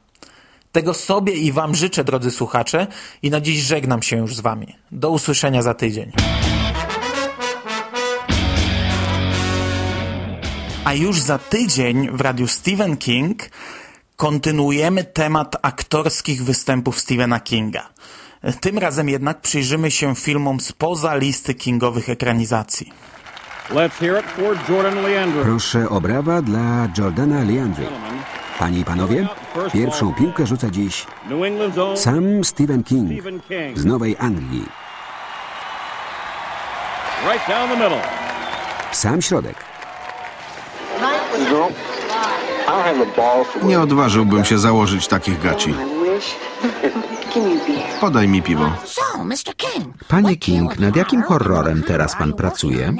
Tego 0.72 0.94
sobie 0.94 1.32
i 1.32 1.52
wam 1.52 1.74
życzę, 1.74 2.04
drodzy 2.04 2.30
słuchacze, 2.30 2.86
i 3.22 3.30
na 3.30 3.40
dziś 3.40 3.60
żegnam 3.60 4.02
się 4.02 4.16
już 4.16 4.36
z 4.36 4.40
wami. 4.40 4.76
Do 4.92 5.10
usłyszenia 5.10 5.62
za 5.62 5.74
tydzień. 5.74 6.12
A 10.84 10.94
już 10.94 11.20
za 11.20 11.38
tydzień 11.38 12.10
w 12.10 12.20
radiu 12.20 12.46
Stephen 12.46 12.96
King 12.96 13.50
kontynuujemy 14.16 15.04
temat 15.04 15.56
aktorskich 15.62 16.44
występów 16.44 17.00
Stephena 17.00 17.40
Kinga. 17.40 17.88
Tym 18.60 18.78
razem 18.78 19.08
jednak 19.08 19.40
przyjrzymy 19.40 19.90
się 19.90 20.14
filmom 20.14 20.60
spoza 20.60 21.16
listy 21.16 21.54
kingowych 21.54 22.08
ekranizacji. 22.08 22.92
Proszę 25.42 25.88
o 25.88 26.00
brawa 26.00 26.42
dla 26.42 26.88
Jordana 26.98 27.44
Leandry. 27.44 27.86
Panie 28.58 28.78
i 28.78 28.84
panowie, 28.84 29.28
pierwszą 29.72 30.14
piłkę 30.14 30.46
rzuca 30.46 30.70
dziś 30.70 31.06
sam 31.96 32.44
Stephen 32.44 32.84
King 32.84 33.10
z 33.74 33.84
Nowej 33.84 34.16
Anglii. 34.18 34.66
Right 37.24 37.48
down 37.48 37.68
the 37.68 37.74
middle. 37.76 38.00
Sam 38.92 39.22
środek. 39.22 39.56
Nie 43.62 43.80
odważyłbym 43.80 44.44
się 44.44 44.58
założyć 44.58 45.08
takich 45.08 45.42
gaci. 45.42 45.74
Podaj 48.00 48.28
mi 48.28 48.42
piwo. 48.42 48.70
Panie 50.08 50.36
King, 50.36 50.78
nad 50.78 50.96
jakim 50.96 51.22
horrorem 51.22 51.82
teraz 51.82 52.16
pan 52.16 52.32
pracuje? 52.32 52.94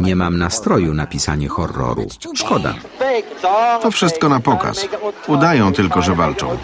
Nie 0.00 0.16
mam 0.16 0.38
nastroju 0.38 0.94
na 0.94 1.06
pisanie 1.06 1.48
horroru. 1.48 2.06
Szkoda. 2.34 2.74
To 3.82 3.90
wszystko 3.90 4.28
na 4.28 4.40
pokaz. 4.40 4.86
Udają 5.26 5.72
tylko, 5.72 6.02
że 6.02 6.14
walczą. 6.14 6.58